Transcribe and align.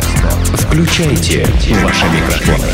Включайте 0.00 1.46
ваши 1.82 2.04
микрофоны. 2.06 2.68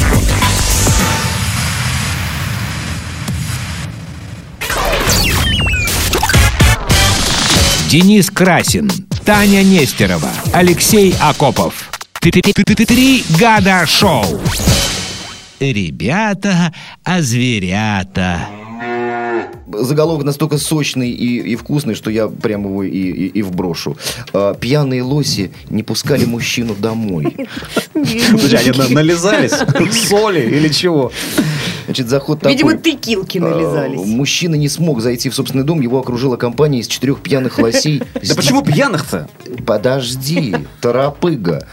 Денис 7.89 8.31
Красин, 8.31 8.91
Таня 9.25 9.63
Нестерова, 9.65 10.31
Алексей 10.53 11.15
Акопов. 11.21 11.91
Три 12.21 13.25
года 13.39 13.85
шоу. 13.87 14.25
Ребята, 15.59 16.73
а 17.05 17.21
зверята 17.21 18.49
заголовок 19.73 20.25
настолько 20.25 20.59
сочный 20.59 21.11
и, 21.11 21.39
и 21.53 21.57
вкусный, 21.57 21.95
что 21.95 22.11
я 22.11 22.29
прямо 22.29 22.69
его 22.69 22.83
и, 22.83 22.91
и, 22.91 23.27
и 23.27 23.43
вброшу. 23.43 23.97
А, 24.33 24.55
пьяные 24.55 25.03
лоси 25.03 25.53
не 25.69 25.83
пускали 25.83 26.25
мужчину 26.25 26.75
домой. 26.75 27.37
Подожди, 27.93 28.57
они 28.57 28.95
нализались? 28.95 29.55
Соли 30.09 30.41
или 30.41 30.69
чего? 30.69 31.13
Значит, 31.91 32.09
заход 32.09 32.47
Видимо, 32.47 32.77
текилки 32.77 33.39
а, 33.39 33.41
нализались. 33.41 34.01
Мужчина 34.07 34.55
не 34.55 34.69
смог 34.69 35.01
зайти 35.01 35.29
в 35.29 35.35
собственный 35.35 35.65
дом, 35.65 35.81
его 35.81 35.99
окружила 35.99 36.37
компания 36.37 36.79
из 36.79 36.87
четырех 36.87 37.21
пьяных 37.21 37.59
лосей. 37.59 38.03
Да 38.31 38.35
почему 38.37 38.63
пьяных-то? 38.63 39.29
Подожди, 39.67 40.55
торопыга. 40.81 41.67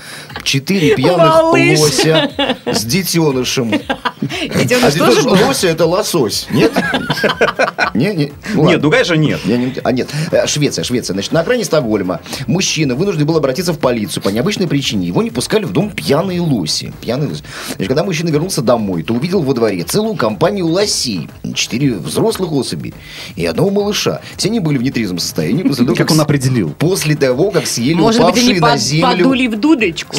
Четыре 0.43 0.95
пьяных 0.95 1.43
лося 1.43 2.31
с 2.65 2.83
детенышем. 2.83 3.71
Детеныш 4.21 4.95
а 4.95 4.97
тоже 4.97 5.27
лося 5.27 5.67
это 5.67 5.85
лосось, 5.85 6.47
нет? 6.51 6.71
Не, 7.93 8.13
не. 8.13 8.33
Ну, 8.53 8.67
нет, 8.67 8.81
ну 8.81 8.91
конечно 8.91 9.13
нет. 9.13 9.39
А 9.83 9.91
нет, 9.91 10.09
э, 10.31 10.45
Швеция, 10.47 10.83
Швеция. 10.83 11.13
Значит, 11.13 11.31
на 11.31 11.41
окраине 11.41 11.65
Стокгольма 11.65 12.21
мужчина 12.47 12.95
вынужден 12.95 13.25
был 13.25 13.37
обратиться 13.37 13.73
в 13.73 13.79
полицию 13.79 14.23
по 14.23 14.29
необычной 14.29 14.67
причине. 14.67 15.07
Его 15.07 15.21
не 15.21 15.31
пускали 15.31 15.65
в 15.65 15.71
дом 15.71 15.91
пьяные 15.91 16.41
лоси. 16.41 16.93
Пьяные 17.01 17.29
лоси. 17.29 17.43
Значит, 17.69 17.87
когда 17.87 18.03
мужчина 18.03 18.29
вернулся 18.29 18.61
домой, 18.61 19.03
то 19.03 19.13
увидел 19.13 19.41
во 19.41 19.53
дворе 19.53 19.83
целую 19.83 20.15
компанию 20.15 20.67
лосей. 20.67 21.29
Четыре 21.53 21.93
взрослых 21.93 22.51
особей 22.51 22.93
и 23.35 23.45
одного 23.45 23.69
малыша. 23.69 24.21
Все 24.35 24.49
они 24.49 24.59
были 24.59 24.77
в 24.77 24.83
нетрезвом 24.83 25.19
состоянии. 25.19 25.63
После 25.63 25.85
того, 25.85 25.95
как, 25.95 26.07
как 26.07 26.15
он 26.15 26.21
определил? 26.21 26.71
После 26.71 27.15
того, 27.15 27.51
как 27.51 27.67
съели 27.67 27.95
Может 27.95 28.21
упавшие 28.21 28.53
быть, 28.53 28.63
они 28.63 28.71
на 28.71 28.77
землю... 28.77 29.17
подули 29.17 29.47
в 29.47 29.59
дудочку? 29.59 30.15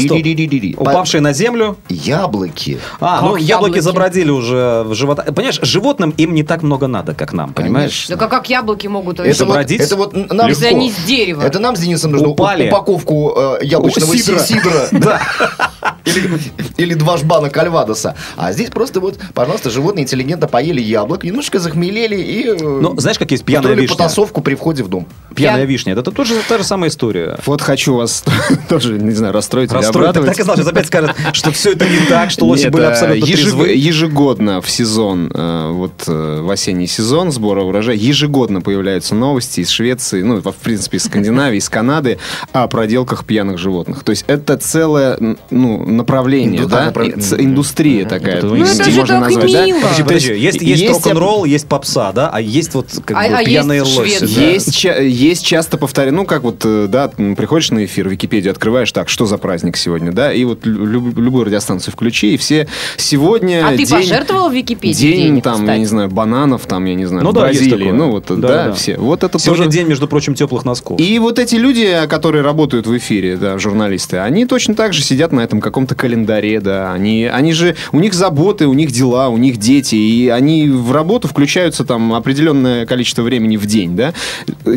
Упавшие 0.76 1.20
на 1.20 1.32
землю? 1.32 1.76
Яблоки. 1.88 2.78
А, 3.00 3.22
ну 3.22 3.36
яблоки 3.36 3.80
забродили 3.88 4.30
уже 4.30 4.82
в 4.84 4.94
живота. 4.94 5.22
Понимаешь, 5.32 5.58
животным 5.62 6.10
им 6.10 6.34
не 6.34 6.42
так 6.42 6.62
много 6.62 6.86
надо, 6.86 7.14
как 7.14 7.32
нам, 7.32 7.52
понимаешь? 7.52 8.06
Да 8.08 8.16
как, 8.16 8.30
как 8.30 8.48
яблоки 8.50 8.86
могут 8.86 9.20
это 9.20 9.46
бродить? 9.46 9.80
это 9.80 9.96
вот 9.96 10.14
нам 10.14 10.48
Если 10.48 10.66
они 10.66 10.90
с 10.92 10.96
дерева. 11.04 11.42
Это 11.42 11.58
нам 11.58 11.76
с 11.76 11.80
Денисом 11.80 12.12
нужно 12.12 12.28
Упали. 12.28 12.68
упаковку 12.68 13.34
э, 13.36 13.64
яблочного 13.64 14.16
сидра. 14.16 14.38
сидра. 14.38 14.88
Да. 14.98 15.20
Или, 16.16 16.40
или 16.76 16.94
два 16.94 17.16
жбана 17.16 17.50
кальвадоса. 17.50 18.14
А 18.36 18.52
здесь 18.52 18.70
просто 18.70 19.00
вот, 19.00 19.18
пожалуйста, 19.34 19.70
животные 19.70 20.04
интеллигентно 20.04 20.48
поели 20.48 20.80
яблок, 20.80 21.24
немножко 21.24 21.58
захмелели 21.58 22.16
и... 22.16 22.48
Э, 22.48 22.56
ну, 22.60 22.98
знаешь, 22.98 23.18
как 23.18 23.30
есть 23.30 23.44
пьяная 23.44 23.74
вишня? 23.74 23.96
потасовку 23.96 24.40
при 24.40 24.54
входе 24.54 24.82
в 24.82 24.88
дом. 24.88 25.06
Пьяная 25.34 25.64
вишня. 25.64 25.92
Это 25.92 26.10
тоже 26.10 26.34
та 26.48 26.58
же 26.58 26.64
самая 26.64 26.90
история. 26.90 27.38
Вот 27.46 27.60
хочу 27.60 27.94
вас 27.94 28.24
тоже, 28.68 28.98
не 28.98 29.14
знаю, 29.14 29.32
расстроить 29.32 29.72
расстроить. 29.72 30.16
или 30.16 30.26
Так 30.26 30.38
и 30.38 30.42
знал, 30.42 30.56
сейчас 30.56 30.68
опять 30.68 30.86
скажут, 30.86 31.14
что 31.32 31.52
все 31.52 31.72
это 31.72 31.88
не 31.88 31.98
так, 32.08 32.30
что 32.30 32.46
лоси 32.46 32.68
были 32.68 32.84
абсолютно 32.84 33.26
Ежегодно 33.68 34.60
в 34.60 34.70
сезон, 34.70 35.30
э, 35.34 35.70
вот 35.72 36.06
в 36.06 36.50
осенний 36.50 36.86
сезон 36.86 37.32
сбора 37.32 37.62
урожая, 37.62 37.96
ежегодно 37.96 38.60
появляются 38.60 39.14
новости 39.14 39.60
из 39.60 39.70
Швеции, 39.70 40.22
ну, 40.22 40.40
в 40.40 40.54
принципе, 40.54 40.96
из 40.96 41.04
Скандинавии, 41.04 41.58
из 41.58 41.68
Канады 41.68 42.18
о 42.52 42.66
проделках 42.68 43.24
пьяных 43.24 43.58
животных. 43.58 44.04
То 44.04 44.10
есть 44.10 44.24
это 44.26 44.56
целое, 44.56 45.18
ну, 45.50 45.97
направление, 45.98 46.66
да? 46.66 46.86
Направ... 46.86 47.08
Индустрия 47.38 48.06
такая. 48.06 48.42
Ну, 48.42 48.56
это 48.56 48.90
же 48.90 49.04
так 49.04 49.20
назвать, 49.20 49.44
мило. 49.44 49.80
Да? 49.80 50.04
Подожди, 50.04 50.34
есть, 50.34 50.62
есть, 50.62 50.80
есть 50.80 50.88
рок-н-ролл, 50.88 51.44
есть 51.44 51.68
попса, 51.68 52.12
да? 52.12 52.30
А 52.30 52.40
есть 52.40 52.74
вот 52.74 52.86
как 53.04 53.16
а, 53.16 53.28
бы 53.28 53.34
а 53.34 53.44
пьяные 53.44 53.80
есть 53.80 53.96
лоси. 53.96 54.20
Да? 54.20 54.26
Есть, 54.26 54.84
есть 54.84 55.44
часто 55.44 55.76
повторяю, 55.76 56.14
ну, 56.14 56.24
как 56.24 56.42
вот, 56.42 56.62
э, 56.64 56.86
да, 56.88 57.08
приходишь 57.08 57.70
на 57.70 57.84
эфир, 57.84 58.08
Википедию 58.08 58.50
открываешь, 58.50 58.90
так, 58.92 59.08
что 59.08 59.26
за 59.26 59.38
праздник 59.38 59.76
сегодня, 59.76 60.12
да? 60.12 60.32
И 60.32 60.44
вот 60.44 60.64
люб, 60.64 61.18
любую 61.18 61.44
радиостанцию 61.44 61.92
включи, 61.92 62.34
и 62.34 62.36
все 62.36 62.68
сегодня... 62.96 63.66
А 63.66 63.76
день, 63.76 63.86
ты 63.86 63.92
пожертвовал 63.92 64.50
Википедии 64.50 64.98
День, 64.98 65.22
денег, 65.22 65.44
там, 65.44 65.54
кстати? 65.54 65.70
я 65.70 65.78
не 65.78 65.86
знаю, 65.86 66.08
бананов, 66.08 66.66
там, 66.66 66.84
я 66.84 66.94
не 66.94 67.06
знаю, 67.06 67.24
ну, 67.24 67.32
да, 67.32 67.42
Бразилии, 67.42 67.90
ну, 67.90 68.10
вот, 68.10 68.26
да, 68.28 68.36
да, 68.36 68.64
да, 68.66 68.72
все. 68.72 68.96
Вот 68.96 69.24
это 69.24 69.38
Сегодня 69.38 69.64
тоже... 69.64 69.78
день, 69.78 69.88
между 69.88 70.08
прочим, 70.08 70.34
теплых 70.34 70.64
носков. 70.64 71.00
И 71.00 71.18
вот 71.18 71.38
эти 71.38 71.56
люди, 71.56 71.98
которые 72.08 72.42
работают 72.42 72.86
в 72.86 72.96
эфире, 72.96 73.36
да, 73.36 73.58
журналисты, 73.58 74.18
они 74.18 74.46
точно 74.46 74.74
так 74.74 74.92
же 74.92 75.02
сидят 75.02 75.32
на 75.32 75.40
этом 75.40 75.60
каком-то 75.78 75.94
календаре, 75.94 76.60
да, 76.60 76.92
они, 76.92 77.26
они 77.26 77.52
же, 77.52 77.76
у 77.92 78.00
них 78.00 78.12
заботы, 78.12 78.66
у 78.66 78.74
них 78.74 78.90
дела, 78.90 79.28
у 79.28 79.36
них 79.36 79.58
дети, 79.58 79.94
и 79.94 80.28
они 80.28 80.68
в 80.68 80.90
работу 80.90 81.28
включаются 81.28 81.84
там 81.84 82.14
определенное 82.14 82.84
количество 82.84 83.22
времени 83.22 83.56
в 83.56 83.64
день, 83.66 83.94
да. 83.94 84.12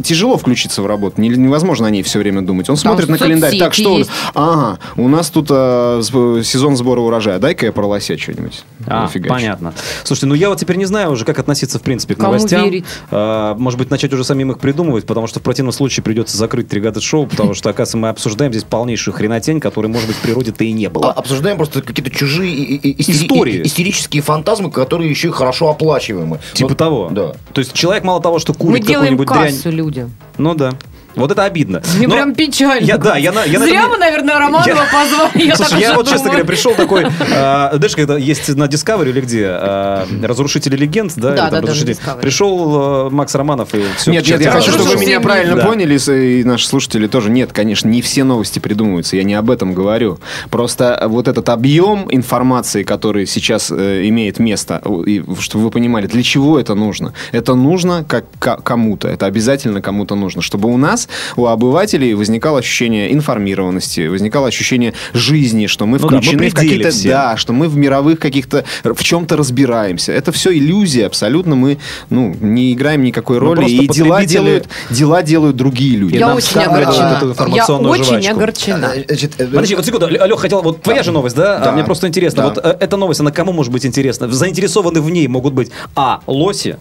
Тяжело 0.04 0.38
включиться 0.38 0.84
в 0.84 0.86
работу, 0.86 1.20
невозможно 1.20 1.88
о 1.88 1.90
ней 1.90 2.04
все 2.04 2.20
время 2.20 2.44
думать. 2.44 2.70
Он 2.70 2.78
смотрит 2.78 3.08
там 3.08 3.14
на 3.14 3.18
календарь, 3.18 3.58
так, 3.58 3.74
что 3.74 3.98
есть. 3.98 4.12
Ага, 4.36 4.78
у 4.96 5.08
нас 5.08 5.32
тут 5.32 5.48
а, 5.50 6.02
сезон 6.04 6.78
сбора 6.78 7.02
урожая, 7.02 7.40
дай-ка 7.40 7.66
я 7.66 7.72
про 7.72 7.88
лося 7.88 8.16
что-нибудь. 8.16 8.64
А, 8.86 9.10
понятно. 9.28 9.74
Слушайте, 10.04 10.28
ну 10.28 10.36
я 10.36 10.50
вот 10.50 10.60
теперь 10.60 10.76
не 10.76 10.86
знаю 10.86 11.12
уже, 11.12 11.26
как 11.26 11.40
относиться, 11.40 11.80
в 11.80 11.82
принципе, 11.82 12.14
к 12.14 12.20
Кому 12.20 12.34
новостям. 12.34 12.64
Верить? 12.64 12.86
А, 13.10 13.56
может 13.56 13.80
быть, 13.80 13.90
начать 13.90 14.14
уже 14.14 14.24
самим 14.24 14.52
их 14.52 14.60
придумывать, 14.60 15.08
потому 15.08 15.26
что 15.26 15.40
в 15.40 15.44
противном 15.44 15.72
случае 15.72 16.04
придется 16.04 16.38
закрыть 16.38 16.68
три 16.68 16.80
года 16.80 17.02
шоу, 17.02 17.26
потому 17.26 17.56
что, 17.56 17.72
оказывается, 17.72 17.98
мы 17.98 18.10
обсуждаем 18.10 18.52
здесь 18.52 18.66
полнейшую 18.66 19.16
хренотень, 19.16 19.60
которой, 19.60 19.88
может 19.88 20.08
быть, 20.08 20.18
в 20.18 20.22
природе-то 20.22 20.64
и 20.64 20.72
не 20.72 20.91
было. 20.92 21.12
А, 21.12 21.14
обсуждаем 21.14 21.58
просто 21.58 21.82
какие-то 21.82 22.12
чужие 22.12 23.02
истории. 23.02 23.64
истерические 23.64 24.22
фантазмы, 24.22 24.72
которые 24.72 25.10
еще 25.10 25.30
и 25.30 25.32
хорошо 25.32 25.70
оплачиваемы. 25.70 26.40
Типа 26.54 26.70
вот, 26.70 26.78
того. 26.78 27.10
Да. 27.12 27.34
То 27.54 27.60
есть 27.60 27.74
человек 27.74 28.04
мало 28.04 28.22
того, 28.22 28.40
что 28.40 28.54
курит 28.54 28.86
какую-нибудь 28.86 29.28
дрянь... 29.28 29.56
людям. 29.66 30.14
Ну 30.38 30.56
да. 30.56 30.74
Вот 31.16 31.32
это 31.32 31.44
обидно. 31.44 31.82
Мне 31.98 32.08
Но 32.08 32.16
прям 32.16 32.34
печально. 32.34 32.86
Я, 32.86 32.98
да, 32.98 33.18
я, 33.18 33.32
я 33.46 33.60
Зря 33.60 33.88
мы, 33.88 33.98
наверное, 33.98 34.40
Романова 34.40 34.68
я... 34.68 34.76
позвали. 34.76 35.48
Я 35.48 35.56
Слушай, 35.56 35.82
я 35.82 35.94
вот, 35.94 36.08
честно 36.08 36.30
говоря, 36.30 36.46
пришел 36.46 36.74
такой... 36.74 37.04
Э, 37.04 37.70
знаешь, 37.74 37.96
когда 37.96 38.18
есть 38.18 38.50
на 38.56 38.66
Discovery 38.66 39.10
или 39.10 39.22
где? 39.22 39.48
Э, 39.50 40.06
Разрушители 40.24 40.76
легенд, 40.76 41.14
да? 41.16 41.32
Да, 41.34 41.50
да, 41.50 41.62
да, 41.62 42.16
Пришел 42.22 43.08
э, 43.08 43.10
Макс 43.10 43.34
Романов 43.36 43.74
и 43.74 43.84
все. 43.98 44.12
Нет, 44.12 44.28
нет, 44.28 44.42
я 44.42 44.52
хочу, 44.52 44.72
чтобы 44.72 44.92
вы 44.92 44.98
меня 44.98 45.20
правильно 45.20 45.56
да. 45.56 45.66
поняли, 45.66 45.98
и 46.12 46.44
наши 46.44 46.68
слушатели 46.68 47.08
тоже. 47.08 47.30
Нет, 47.30 47.52
конечно, 47.54 47.88
не 47.88 48.02
все 48.02 48.24
новости 48.24 48.60
придумываются, 48.60 49.16
я 49.16 49.24
не 49.24 49.34
об 49.34 49.50
этом 49.52 49.74
говорю. 49.74 50.20
Просто 50.50 51.04
вот 51.08 51.28
этот 51.28 51.50
объем 51.50 52.08
информации, 52.10 52.84
который 52.84 53.26
сейчас 53.26 53.72
э, 53.72 54.08
имеет 54.08 54.40
место, 54.40 54.82
и, 55.06 55.24
чтобы 55.40 55.66
вы 55.66 55.72
понимали, 55.72 56.08
для 56.08 56.24
чего 56.24 56.60
это 56.60 56.76
нужно? 56.76 57.14
Это 57.32 57.56
нужно 57.56 58.06
как 58.08 58.26
кому-то, 58.64 59.08
это 59.08 59.26
обязательно 59.26 59.82
кому-то 59.82 60.16
нужно, 60.16 60.42
чтобы 60.42 60.70
у 60.70 60.78
нас 60.78 61.01
нас, 61.02 61.36
у 61.36 61.48
обывателей, 61.48 62.14
возникало 62.14 62.60
ощущение 62.60 63.14
информированности, 63.14 64.08
возникало 64.08 64.48
ощущение 64.48 64.94
жизни, 65.14 65.68
что 65.68 65.86
мы 65.86 65.98
включены 65.98 66.34
ну 66.34 66.38
да, 66.38 66.44
мы 66.44 66.50
в 66.50 66.54
какие-то... 66.54 66.92
Все. 66.92 67.10
Да, 67.10 67.38
что 67.38 67.54
мы 67.54 67.68
в 67.68 67.78
мировых 67.78 68.20
каких-то... 68.20 68.66
в 68.84 69.04
чем-то 69.04 69.38
разбираемся. 69.38 70.12
Это 70.12 70.32
все 70.32 70.52
иллюзия, 70.52 71.06
абсолютно 71.06 71.56
мы 71.56 71.78
ну, 72.10 72.36
не 72.40 72.74
играем 72.74 73.04
никакой 73.04 73.40
ну, 73.40 73.54
роли, 73.54 73.70
и 73.70 73.88
дела 73.88 74.26
делают, 74.26 74.68
дела 74.90 75.24
делают 75.24 75.56
другие 75.56 75.98
люди. 75.98 76.18
Я 76.18 76.36
очень 76.36 76.60
огорчена. 76.60 77.34
Я 77.54 77.66
очень 77.66 78.28
огорчена. 78.28 78.92
Э, 78.96 79.04
э, 79.08 79.48
Подожди, 79.48 79.76
вот 79.76 79.86
секунду, 79.86 80.08
Лех, 80.08 80.40
хотел, 80.40 80.62
вот 80.62 80.82
твоя 80.82 81.04
же 81.04 81.12
новость, 81.12 81.36
да? 81.36 81.60
да. 81.60 81.72
Мне 81.72 81.84
просто 81.84 82.08
интересно, 82.08 82.44
да. 82.44 82.50
вот 82.50 82.58
э, 82.64 82.78
эта 82.80 82.98
новость, 82.98 83.20
она 83.20 83.32
кому 83.32 83.54
может 83.54 83.72
быть 83.72 83.86
интересна? 83.86 84.28
Заинтересованы 84.30 85.02
в 85.02 85.10
ней 85.10 85.28
могут 85.28 85.54
быть, 85.54 85.72
а, 85.96 86.22
лоси, 86.28 86.78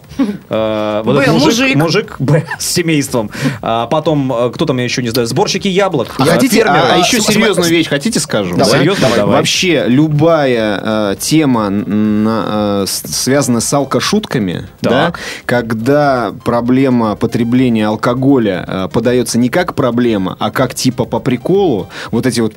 Б, 0.49 1.03
мужик, 1.05 1.75
мужик, 1.75 2.15
Б, 2.19 2.45
с 2.59 2.65
семейством, 2.65 3.29
а 3.61 3.87
потом 3.87 4.10
потом, 4.11 4.33
э, 4.33 4.51
кто 4.51 4.65
там, 4.65 4.77
я 4.77 4.83
еще 4.83 5.01
не 5.01 5.09
знаю, 5.09 5.27
сборщики 5.27 5.67
яблок. 5.67 6.09
А 6.17 6.25
хотите, 6.25 6.63
а, 6.63 6.95
а 6.95 6.97
еще 6.97 7.21
серьезную 7.21 7.69
вещь 7.69 7.87
хотите 7.87 8.19
скажу? 8.19 8.55
Давай, 8.55 8.79
Серьезно? 8.79 9.03
Давай. 9.03 9.17
давай. 9.17 9.35
Вообще, 9.37 9.85
любая 9.87 10.81
э, 10.83 11.15
тема, 11.19 11.69
на, 11.69 12.83
э, 12.83 12.85
связанная 12.87 13.61
с 13.61 13.73
алкошутками, 13.73 14.67
да, 14.81 15.13
когда 15.45 16.33
проблема 16.43 17.15
потребления 17.15 17.87
алкоголя 17.87 18.65
э, 18.67 18.89
подается 18.91 19.37
не 19.37 19.49
как 19.49 19.75
проблема, 19.75 20.35
а 20.39 20.51
как 20.51 20.75
типа 20.75 21.05
по 21.05 21.19
приколу, 21.19 21.89
вот 22.11 22.25
эти 22.25 22.39
вот 22.41 22.53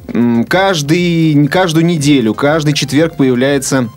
каждый, 0.49 1.47
каждую 1.49 1.87
неделю, 1.87 2.35
каждый 2.35 2.75
четверг 2.75 3.17
появляется 3.17 3.89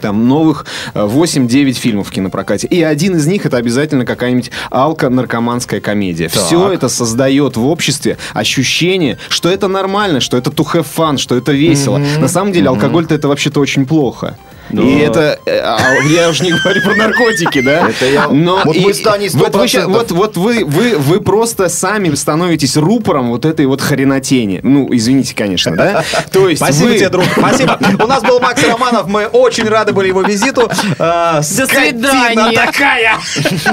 там 0.00 0.28
новых 0.28 0.66
8-9 0.94 1.70
э, 1.70 1.72
фильмов 1.72 2.08
в 2.08 2.10
кинопрокате. 2.10 2.66
И 2.66 2.82
один 2.82 3.16
из 3.16 3.26
них 3.26 3.46
это 3.46 3.56
обязательно 3.56 4.04
какая-нибудь 4.04 4.50
алко-наркоманская 4.70 5.80
комедия. 5.80 6.28
Так. 6.28 6.44
Все 6.44 6.72
это 6.72 6.88
создает 6.88 7.56
в 7.56 7.66
обществе 7.66 8.16
ощущение, 8.34 9.18
что 9.28 9.48
это 9.48 9.68
нормально, 9.68 10.20
что 10.20 10.36
это 10.36 10.50
to 10.50 10.64
have 10.72 10.86
fun, 10.96 11.18
что 11.18 11.36
это 11.36 11.52
весело. 11.52 11.98
Mm-hmm. 11.98 12.20
На 12.20 12.28
самом 12.28 12.52
деле 12.52 12.66
mm-hmm. 12.66 12.74
алкоголь-то 12.74 13.14
это 13.14 13.28
вообще-то 13.28 13.60
очень 13.60 13.86
плохо. 13.86 14.36
Но... 14.70 14.82
И 14.82 14.98
это... 14.98 15.38
Э, 15.46 15.60
а, 15.64 15.94
я 16.04 16.28
уже 16.28 16.44
не 16.44 16.52
говорю 16.52 16.82
про 16.82 16.94
наркотики, 16.94 17.60
да? 17.60 17.88
Это 17.88 18.06
я... 18.06 18.28
Но 18.28 18.60
вот 18.64 18.76
и, 18.76 18.80
мы 18.80 18.94
станем 18.94 19.30
вот, 19.34 19.54
вы, 19.54 19.84
вот, 19.86 20.10
вот 20.10 20.36
вы, 20.36 20.64
вы, 20.64 20.96
вы 20.96 21.20
просто 21.20 21.68
сами 21.68 22.14
становитесь 22.14 22.76
рупором 22.76 23.30
вот 23.30 23.44
этой 23.44 23.66
вот 23.66 23.80
хренотени. 23.80 24.60
Ну, 24.62 24.88
извините, 24.92 25.34
конечно, 25.34 25.74
да? 25.74 26.04
То 26.32 26.48
есть 26.48 26.62
Спасибо 26.62 26.94
тебе, 26.94 27.08
друг. 27.08 27.24
Спасибо. 27.36 27.78
У 28.02 28.06
нас 28.06 28.22
был 28.22 28.40
Макс 28.40 28.62
Романов. 28.62 29.06
Мы 29.06 29.26
очень 29.26 29.68
рады 29.68 29.92
были 29.92 30.08
его 30.08 30.22
визиту. 30.22 30.70
До 30.98 31.42
свидания. 31.42 32.52
такая. 32.52 33.18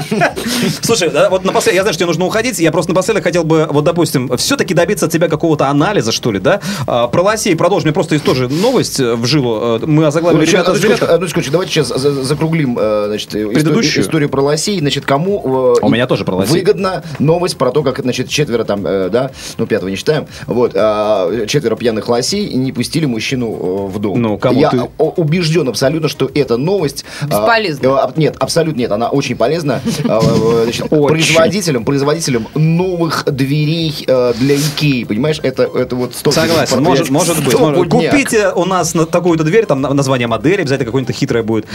Слушай, 0.81 1.11
вот 1.29 1.43
напоследок, 1.43 1.75
я 1.75 1.81
знаю, 1.81 1.93
что 1.93 1.99
тебе 1.99 2.07
нужно 2.07 2.25
уходить. 2.25 2.59
Я 2.59 2.71
просто 2.71 2.91
напоследок 2.91 3.23
хотел 3.23 3.43
бы, 3.43 3.67
вот, 3.69 3.83
допустим, 3.83 4.35
все-таки 4.37 4.73
добиться 4.73 5.07
от 5.07 5.11
тебя 5.11 5.27
какого-то 5.27 5.67
анализа, 5.67 6.11
что 6.11 6.31
ли, 6.31 6.39
да? 6.39 6.61
А, 6.87 7.07
про 7.07 7.21
лосей 7.21 7.55
продолжим. 7.55 7.87
Мне 7.87 7.93
просто 7.93 8.15
есть 8.15 8.25
тоже 8.25 8.47
новость 8.47 8.99
в 8.99 9.25
жилу. 9.25 9.79
Мы 9.85 10.05
озаглавили... 10.05 10.45
Ребята, 10.45 10.75
одну 10.93 11.27
секундочку, 11.27 11.51
давайте 11.51 11.73
сейчас 11.73 11.87
закруглим 11.87 12.75
значит, 12.75 13.29
Предыдущую? 13.29 14.03
историю 14.03 14.29
про 14.29 14.41
лосей. 14.41 14.79
Значит, 14.79 15.05
кому 15.05 15.77
У 15.81 15.89
меня 15.89 16.07
тоже 16.07 16.25
про 16.25 16.35
лосей. 16.35 16.59
выгодно 16.59 17.03
новость 17.19 17.57
про 17.57 17.71
то, 17.71 17.83
как, 17.83 17.99
значит, 17.99 18.29
четверо 18.29 18.63
там, 18.63 18.83
да, 18.83 19.31
ну, 19.57 19.65
пятого 19.65 19.89
не 19.89 19.95
считаем, 19.95 20.27
вот, 20.47 20.71
а, 20.75 21.45
четверо 21.47 21.75
пьяных 21.75 22.07
лосей 22.07 22.53
не 22.53 22.71
пустили 22.71 23.05
мужчину 23.05 23.87
в 23.87 23.99
дом. 23.99 24.21
Ну, 24.21 24.37
кому 24.37 24.59
Я 24.59 24.69
ты... 24.69 24.81
убежден 24.97 25.67
абсолютно, 25.69 26.09
что 26.09 26.29
эта 26.33 26.57
новость... 26.57 27.05
Бесполезна. 27.23 28.11
Нет, 28.15 28.35
абсолютно 28.39 28.79
нет, 28.79 28.91
она 28.91 29.09
очень 29.09 29.35
полезна. 29.35 29.81
Значит, 30.03 30.89
производителям, 30.89 31.85
производителям 31.85 32.47
новых 32.55 33.25
дверей 33.25 33.93
для 34.05 34.55
Икеи, 34.55 35.03
понимаешь? 35.03 35.39
Это, 35.41 35.63
это 35.63 35.95
вот... 35.95 36.13
Согласен, 36.15 36.83
может, 36.83 37.09
может 37.09 37.43
быть. 37.43 37.55
Может. 37.65 37.91
Купите 37.91 38.51
у 38.53 38.65
нас 38.65 38.93
на 38.93 39.05
такую-то 39.05 39.43
дверь, 39.43 39.65
там 39.65 39.81
название 39.81 40.27
модели, 40.27 40.61
обязательно 40.61 40.74
какое-нибудь 40.83 41.15
хитрое 41.15 41.43
будет, 41.43 41.65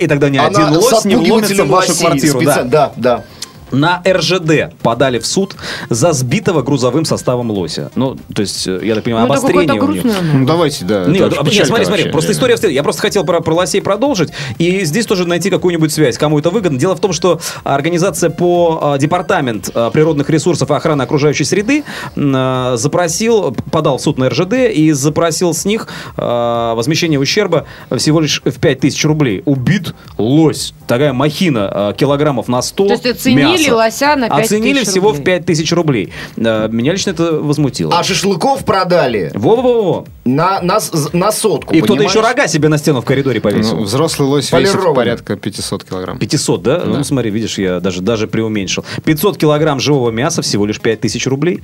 и 0.00 0.06
тогда 0.06 0.28
ни 0.28 0.36
один 0.36 0.74
лось 0.76 1.04
не 1.04 1.16
вломится 1.16 1.64
в 1.64 1.68
вашу 1.68 1.96
квартиру. 1.96 2.42
Да, 2.42 2.62
да. 2.64 2.92
да 2.96 3.24
на 3.72 4.02
РЖД 4.06 4.74
подали 4.82 5.18
в 5.18 5.26
суд 5.26 5.56
за 5.88 6.12
сбитого 6.12 6.62
грузовым 6.62 7.04
составом 7.04 7.50
лося. 7.50 7.90
Ну, 7.94 8.16
то 8.34 8.42
есть, 8.42 8.66
э, 8.66 8.80
я 8.82 8.94
так 8.94 9.04
понимаю, 9.04 9.26
ну, 9.26 9.32
обострение 9.32 9.80
у 9.80 9.90
них. 9.90 10.04
Ну, 10.04 10.46
давайте, 10.46 10.84
да. 10.84 11.06
Нет, 11.06 11.32
нет 11.44 11.66
смотри, 11.66 11.84
смотри, 11.84 12.10
просто 12.10 12.32
история 12.32 12.56
в 12.56 12.62
Я 12.64 12.82
просто 12.82 13.02
хотел 13.02 13.24
про, 13.24 13.40
про 13.40 13.54
лосей 13.54 13.82
продолжить, 13.82 14.30
и 14.58 14.84
здесь 14.84 15.06
тоже 15.06 15.26
найти 15.26 15.50
какую-нибудь 15.50 15.92
связь, 15.92 16.18
кому 16.18 16.38
это 16.38 16.50
выгодно. 16.50 16.78
Дело 16.78 16.94
в 16.94 17.00
том, 17.00 17.12
что 17.12 17.40
организация 17.64 18.30
по 18.30 18.78
а, 18.82 18.98
департамент 18.98 19.70
а, 19.74 19.90
природных 19.90 20.30
ресурсов 20.30 20.70
и 20.70 20.74
охраны 20.74 21.02
окружающей 21.02 21.44
среды 21.44 21.84
а, 22.16 22.76
запросил, 22.76 23.54
подал 23.70 23.98
в 23.98 24.02
суд 24.02 24.18
на 24.18 24.28
РЖД 24.28 24.54
и 24.72 24.92
запросил 24.92 25.54
с 25.54 25.64
них 25.64 25.88
возмещение 26.16 27.18
ущерба 27.18 27.66
всего 27.96 28.20
лишь 28.20 28.42
в 28.44 28.58
5000 28.58 29.04
рублей. 29.04 29.42
Убит 29.44 29.94
лось. 30.18 30.74
Такая 30.86 31.12
махина 31.12 31.94
килограммов 31.96 32.48
на 32.48 32.62
100 32.62 32.86
То 32.86 32.92
есть 32.92 33.06
оценили 33.06 33.61
Оценили 33.62 33.84
лося 33.84 34.16
на 34.16 34.28
5 34.28 34.44
Оценили 34.44 34.84
всего 34.84 35.08
рублей. 35.08 35.22
в 35.22 35.24
5 35.24 35.46
тысяч 35.46 35.72
рублей. 35.72 36.12
Меня 36.36 36.92
лично 36.92 37.10
это 37.10 37.32
возмутило. 37.32 37.96
А 37.96 38.02
шашлыков 38.02 38.64
продали? 38.64 39.30
Во-во-во. 39.34 40.06
На, 40.24 40.60
на, 40.60 40.78
на 41.12 41.32
сотку, 41.32 41.74
И 41.74 41.80
кто-то 41.80 42.02
еще 42.02 42.20
рога 42.20 42.46
себе 42.46 42.68
на 42.68 42.78
стену 42.78 43.00
в 43.00 43.04
коридоре 43.04 43.40
повесил. 43.40 43.76
Ну, 43.76 43.82
взрослый 43.82 44.28
лось 44.28 44.52
весит 44.52 44.94
порядка 44.94 45.36
500 45.36 45.84
килограмм. 45.84 46.18
500, 46.18 46.62
да? 46.62 46.78
да? 46.78 46.84
Ну, 46.86 47.04
смотри, 47.04 47.30
видишь, 47.30 47.58
я 47.58 47.80
даже, 47.80 48.02
даже 48.02 48.28
преуменьшил. 48.28 48.84
500 49.04 49.38
килограмм 49.38 49.80
живого 49.80 50.10
мяса 50.10 50.42
всего 50.42 50.66
лишь 50.66 50.80
5 50.80 51.00
тысяч 51.00 51.26
рублей. 51.26 51.62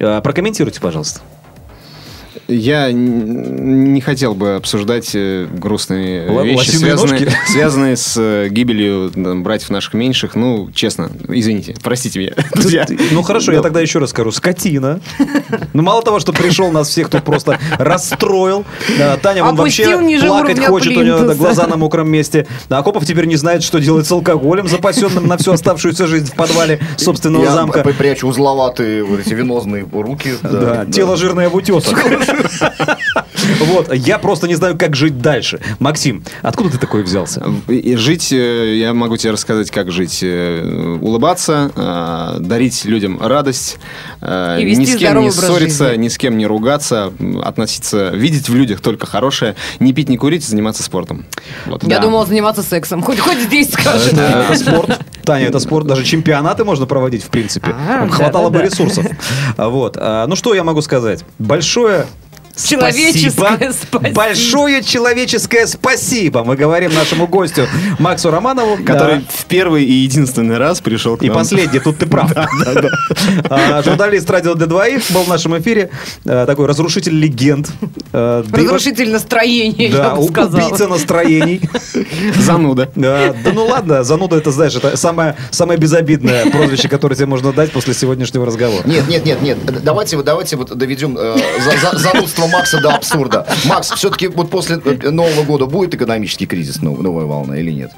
А, 0.00 0.20
прокомментируйте, 0.20 0.80
пожалуйста. 0.80 1.20
Я 2.46 2.92
не 2.92 4.00
хотел 4.02 4.34
бы 4.34 4.56
обсуждать 4.56 5.10
э, 5.14 5.46
грустные 5.50 6.26
Л- 6.26 6.44
вещи, 6.44 6.70
связанные, 6.70 7.32
связанные 7.46 7.96
с 7.96 8.16
э, 8.18 8.48
гибелью 8.50 9.10
братьев 9.14 9.70
наших 9.70 9.94
меньших. 9.94 10.34
Ну, 10.34 10.70
честно, 10.74 11.10
извините, 11.28 11.74
простите 11.82 12.18
меня, 12.18 12.32
друзья. 12.54 12.86
Ну, 13.12 13.22
хорошо, 13.22 13.52
я 13.52 13.62
тогда 13.62 13.80
еще 13.80 13.98
раз 13.98 14.10
скажу. 14.10 14.30
Скотина. 14.30 15.00
Ну, 15.72 15.82
мало 15.82 16.02
того, 16.02 16.20
что 16.20 16.32
пришел 16.32 16.70
нас 16.70 16.88
всех 16.88 17.08
тут 17.08 17.22
просто 17.22 17.58
расстроил. 17.78 18.64
Таня, 19.22 19.44
он 19.44 19.56
вообще 19.56 19.98
плакать 20.20 20.64
хочет, 20.64 20.96
у 20.96 21.02
него 21.02 21.34
глаза 21.34 21.66
на 21.66 21.76
мокром 21.76 22.08
месте. 22.08 22.46
А 22.68 22.78
Акопов 22.78 23.06
теперь 23.06 23.24
не 23.24 23.36
знает, 23.36 23.62
что 23.62 23.78
делать 23.80 24.06
с 24.06 24.12
алкоголем, 24.12 24.68
запасенным 24.68 25.26
на 25.26 25.38
всю 25.38 25.52
оставшуюся 25.52 26.06
жизнь 26.06 26.26
в 26.26 26.34
подвале 26.34 26.80
собственного 26.96 27.50
замка. 27.50 27.82
Я 27.86 27.94
прячу 27.94 28.28
узловатые 28.28 29.02
вот 29.02 29.20
эти 29.20 29.32
венозные 29.32 29.86
руки. 29.90 30.34
Да, 30.42 30.84
тело 30.86 31.16
жирное 31.16 31.48
в 31.48 31.54
утесах. 31.54 32.04
Вот, 33.60 33.92
я 33.92 34.18
просто 34.18 34.48
не 34.48 34.54
знаю, 34.54 34.76
как 34.78 34.96
жить 34.96 35.18
дальше. 35.18 35.60
Максим, 35.78 36.24
откуда 36.42 36.70
ты 36.70 36.78
такой 36.78 37.02
взялся? 37.02 37.44
И 37.68 37.96
жить, 37.96 38.32
э, 38.32 38.76
я 38.76 38.94
могу 38.94 39.16
тебе 39.16 39.32
рассказать, 39.32 39.70
как 39.70 39.90
жить. 39.90 40.20
Э, 40.22 40.98
улыбаться, 41.00 41.70
э, 41.74 42.40
дарить 42.40 42.84
людям 42.84 43.20
радость, 43.20 43.78
ни 44.22 44.84
с 44.84 44.96
кем 44.96 45.20
не 45.20 45.30
ссориться, 45.30 45.88
жизни. 45.88 46.04
ни 46.04 46.08
с 46.08 46.16
кем 46.16 46.38
не 46.38 46.46
ругаться, 46.46 47.12
относиться, 47.42 48.10
видеть 48.10 48.48
в 48.48 48.54
людях 48.54 48.80
только 48.80 49.06
хорошее, 49.06 49.56
не 49.78 49.92
пить, 49.92 50.08
не 50.08 50.16
курить, 50.16 50.44
заниматься 50.44 50.82
спортом. 50.82 51.26
Вот. 51.66 51.82
Я 51.82 51.96
да. 51.96 52.02
думал 52.02 52.26
заниматься 52.26 52.62
сексом. 52.62 53.02
Хоть, 53.02 53.18
хоть 53.18 53.38
здесь 53.38 53.72
скажет. 53.72 54.14
Это, 54.14 54.54
спорт. 54.58 55.00
Таня, 55.24 55.46
это 55.46 55.58
спорт. 55.58 55.86
Даже 55.86 56.04
чемпионаты 56.04 56.64
можно 56.64 56.86
проводить, 56.86 57.24
в 57.24 57.28
принципе. 57.28 57.74
А, 57.88 58.06
Хватало 58.08 58.50
да, 58.50 58.58
бы 58.58 58.58
да. 58.58 58.64
ресурсов. 58.64 59.06
Вот. 59.56 59.96
А, 59.98 60.26
ну, 60.26 60.36
что 60.36 60.54
я 60.54 60.64
могу 60.64 60.82
сказать? 60.82 61.24
Большое 61.38 62.06
Человеческое 62.56 63.72
спасибо. 63.72 64.10
Большое 64.14 64.82
человеческое 64.82 65.66
спасибо. 65.66 66.44
Мы 66.44 66.56
говорим 66.56 66.94
нашему 66.94 67.26
гостю 67.26 67.66
Максу 67.98 68.30
Романову. 68.30 68.84
Который 68.84 69.16
да. 69.16 69.24
в 69.28 69.44
первый 69.46 69.84
и 69.84 69.92
единственный 69.92 70.58
раз 70.58 70.80
пришел 70.80 71.16
к 71.16 71.22
нам. 71.22 71.30
И 71.30 71.34
последний, 71.34 71.80
тут 71.80 71.98
ты 71.98 72.06
прав. 72.06 72.32
А, 73.50 73.82
журналист 73.82 74.28
радио 74.30 74.54
для 74.54 74.66
двоих 74.66 75.02
был 75.10 75.22
в 75.22 75.28
нашем 75.28 75.58
эфире. 75.58 75.90
А, 76.24 76.46
такой 76.46 76.66
разрушитель 76.66 77.18
легенд. 77.18 77.68
А, 78.12 78.44
разрушитель 78.52 79.10
настроения, 79.10 79.88
я 79.88 80.14
бы 80.14 80.26
сказал. 80.28 80.66
убийца 80.66 80.88
настроений. 80.88 81.60
Зануда. 82.38 82.90
Да 82.94 83.34
ну 83.52 83.66
ладно, 83.66 84.04
зануда 84.04 84.36
это, 84.36 84.50
знаешь, 84.50 84.74
это 84.74 84.96
самое, 84.96 85.36
самое 85.50 85.78
безобидное 85.78 86.50
прозвище, 86.50 86.88
которое 86.88 87.14
тебе 87.14 87.26
можно 87.26 87.52
дать 87.52 87.72
после 87.72 87.94
сегодняшнего 87.94 88.46
разговора. 88.46 88.82
Нет, 88.86 89.08
нет, 89.08 89.24
нет, 89.24 89.42
нет. 89.42 89.58
Давайте, 89.82 90.20
давайте 90.22 90.56
вот 90.56 90.76
доведем 90.76 91.16
э, 91.18 91.36
занудство 91.92 92.43
нашего 92.44 92.58
Макса 92.58 92.80
до 92.80 92.94
абсурда. 92.94 93.46
Макс, 93.64 93.90
все-таки 93.92 94.28
вот 94.28 94.50
после 94.50 94.76
Нового 94.76 95.42
года 95.42 95.66
будет 95.66 95.94
экономический 95.94 96.46
кризис, 96.46 96.80
новая 96.82 97.24
волна 97.24 97.56
или 97.56 97.70
нет? 97.70 97.92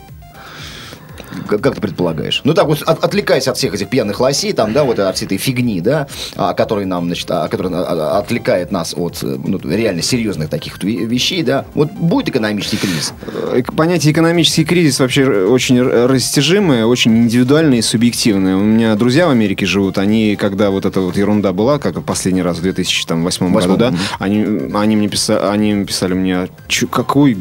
Как, 1.46 1.60
как 1.60 1.74
ты 1.74 1.80
предполагаешь? 1.80 2.40
Ну 2.44 2.54
так 2.54 2.66
вот, 2.66 2.82
от, 2.82 3.02
отвлекаясь 3.04 3.48
от 3.48 3.56
всех 3.56 3.74
этих 3.74 3.88
пьяных 3.88 4.20
лосей, 4.20 4.52
там, 4.52 4.72
да, 4.72 4.84
вот 4.84 4.98
от 4.98 5.16
всей 5.16 5.26
этой 5.26 5.38
фигни, 5.38 5.80
да, 5.80 6.06
а, 6.36 6.54
которая 6.54 6.86
нам, 6.86 7.06
значит, 7.06 7.30
а, 7.30 7.48
которая 7.48 7.72
а, 7.74 8.18
отвлекает 8.18 8.72
нас 8.72 8.94
от 8.96 9.18
ну, 9.22 9.58
реально 9.64 10.02
серьезных 10.02 10.49
таких 10.49 10.82
вещей, 10.82 11.42
да, 11.42 11.64
вот 11.75 11.90
будет 11.92 12.28
экономический 12.28 12.76
кризис? 12.76 13.12
Э, 13.26 13.62
понятие 13.76 14.12
экономический 14.12 14.64
кризис 14.64 15.00
вообще 15.00 15.26
очень 15.26 15.80
растяжимое, 15.82 16.87
очень 16.87 17.16
индивидуальное 17.16 17.78
и 17.78 17.82
субъективное. 17.82 18.56
У 18.56 18.62
меня 18.62 18.94
друзья 18.94 19.26
в 19.26 19.30
Америке 19.30 19.66
живут, 19.66 19.99
они, 19.99 20.37
когда 20.37 20.70
вот 20.70 20.87
эта 20.87 21.00
вот 21.00 21.16
ерунда 21.16 21.52
была, 21.52 21.78
как 21.78 22.02
последний 22.04 22.42
раз 22.42 22.58
в 22.58 22.62
2008 22.62 23.52
году, 23.52 23.76
да, 23.76 23.94
они, 24.18 24.70
они 24.75 24.96
мне 24.96 25.08
писали, 25.08 25.40
они 25.46 25.84
писали 25.84 26.14
мне, 26.14 26.49
какой, 26.90 27.37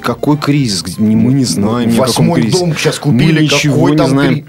какой 0.00 0.36
кризис, 0.36 0.98
мы 0.98 1.32
не 1.32 1.44
знаем, 1.44 1.90
Восьмой 1.90 2.50
дом 2.50 2.74
сейчас 2.76 2.98
купили 2.98 3.23
мы 3.26 3.32
ничего 3.42 3.88
не 3.88 4.06
знаем. 4.06 4.46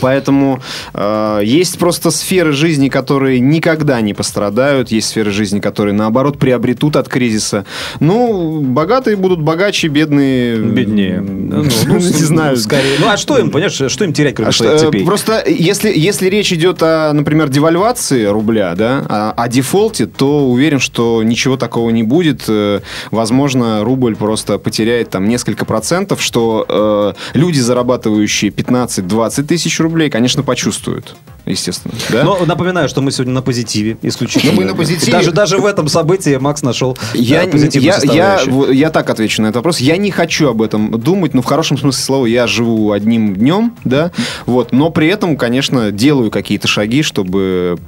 Поэтому 0.00 0.60
э, 0.92 1.40
есть 1.44 1.78
просто 1.78 2.10
сферы 2.10 2.52
жизни, 2.52 2.88
которые 2.88 3.40
никогда 3.40 4.00
не 4.00 4.14
пострадают, 4.14 4.90
есть 4.90 5.08
сферы 5.08 5.30
жизни, 5.30 5.60
которые 5.60 5.94
наоборот 5.94 6.38
приобретут 6.38 6.96
от 6.96 7.08
кризиса. 7.08 7.64
Ну, 8.00 8.60
богатые 8.60 9.16
будут 9.16 9.40
богаче, 9.40 9.88
бедные 9.88 10.56
беднее. 10.58 11.20
Ну, 11.20 11.64
ну, 11.86 11.94
не 11.96 12.00
знаю. 12.00 12.56
Скорее. 12.56 12.96
Ну, 12.98 13.08
а 13.08 13.16
что 13.16 13.38
им, 13.38 13.50
понимаешь, 13.50 13.80
что 13.90 14.04
им 14.04 14.12
терять, 14.12 14.34
кроме 14.34 14.50
а 14.50 14.52
своих 14.52 14.80
цепей? 14.80 15.04
Просто 15.04 15.42
если, 15.46 15.92
если 15.94 16.28
речь 16.28 16.52
идет 16.52 16.82
о, 16.82 17.12
например, 17.12 17.48
девальвации 17.48 18.24
рубля, 18.26 18.74
да, 18.74 19.04
о, 19.08 19.32
о 19.32 19.48
дефолте, 19.48 20.06
то 20.06 20.46
уверен, 20.48 20.80
что 20.80 21.22
ничего 21.22 21.56
такого 21.56 21.90
не 21.90 22.02
будет. 22.02 22.44
Э, 22.48 22.80
возможно, 23.10 23.84
рубль 23.84 24.16
просто 24.16 24.58
потеряет 24.58 25.10
там 25.10 25.28
несколько 25.28 25.64
процентов, 25.64 26.22
что 26.22 27.14
э, 27.34 27.38
люди, 27.38 27.58
зарабатывающие 27.58 28.50
15-20 28.50 29.42
тысяч 29.44 29.73
тысяч 29.74 29.80
рублей, 29.80 30.08
конечно, 30.08 30.44
почувствуют. 30.44 31.16
Естественно. 31.46 31.94
Да? 32.10 32.24
Но 32.24 32.44
напоминаю, 32.46 32.88
что 32.88 33.00
мы 33.00 33.10
сегодня 33.12 33.32
на 33.34 33.42
позитиве 33.42 33.96
исключительно. 34.02 34.52
Ну, 34.52 34.60
мы 34.60 34.64
на 34.64 34.74
позитиве. 34.74 35.12
Даже, 35.12 35.32
даже 35.32 35.58
в 35.58 35.66
этом 35.66 35.88
событии 35.88 36.36
Макс 36.36 36.62
нашел 36.62 36.96
Я, 37.14 37.44
да, 37.44 37.50
позитивную 37.50 37.94
я, 38.04 38.40
я, 38.40 38.70
я 38.72 38.90
так 38.90 39.08
отвечу 39.10 39.42
на 39.42 39.46
этот 39.46 39.56
вопрос. 39.56 39.78
Я 39.78 39.96
не 39.96 40.10
хочу 40.10 40.48
об 40.48 40.62
этом 40.62 40.90
думать, 41.00 41.34
но 41.34 41.42
в 41.42 41.44
хорошем 41.44 41.78
смысле 41.78 42.02
слова 42.02 42.26
я 42.26 42.46
живу 42.46 42.92
одним 42.92 43.34
днем, 43.34 43.74
да, 43.84 44.10
вот, 44.46 44.72
но 44.72 44.90
при 44.90 45.08
этом, 45.08 45.36
конечно, 45.36 45.90
делаю 45.90 46.30
какие-то 46.30 46.68
шаги, 46.68 47.02
чтобы 47.02 47.78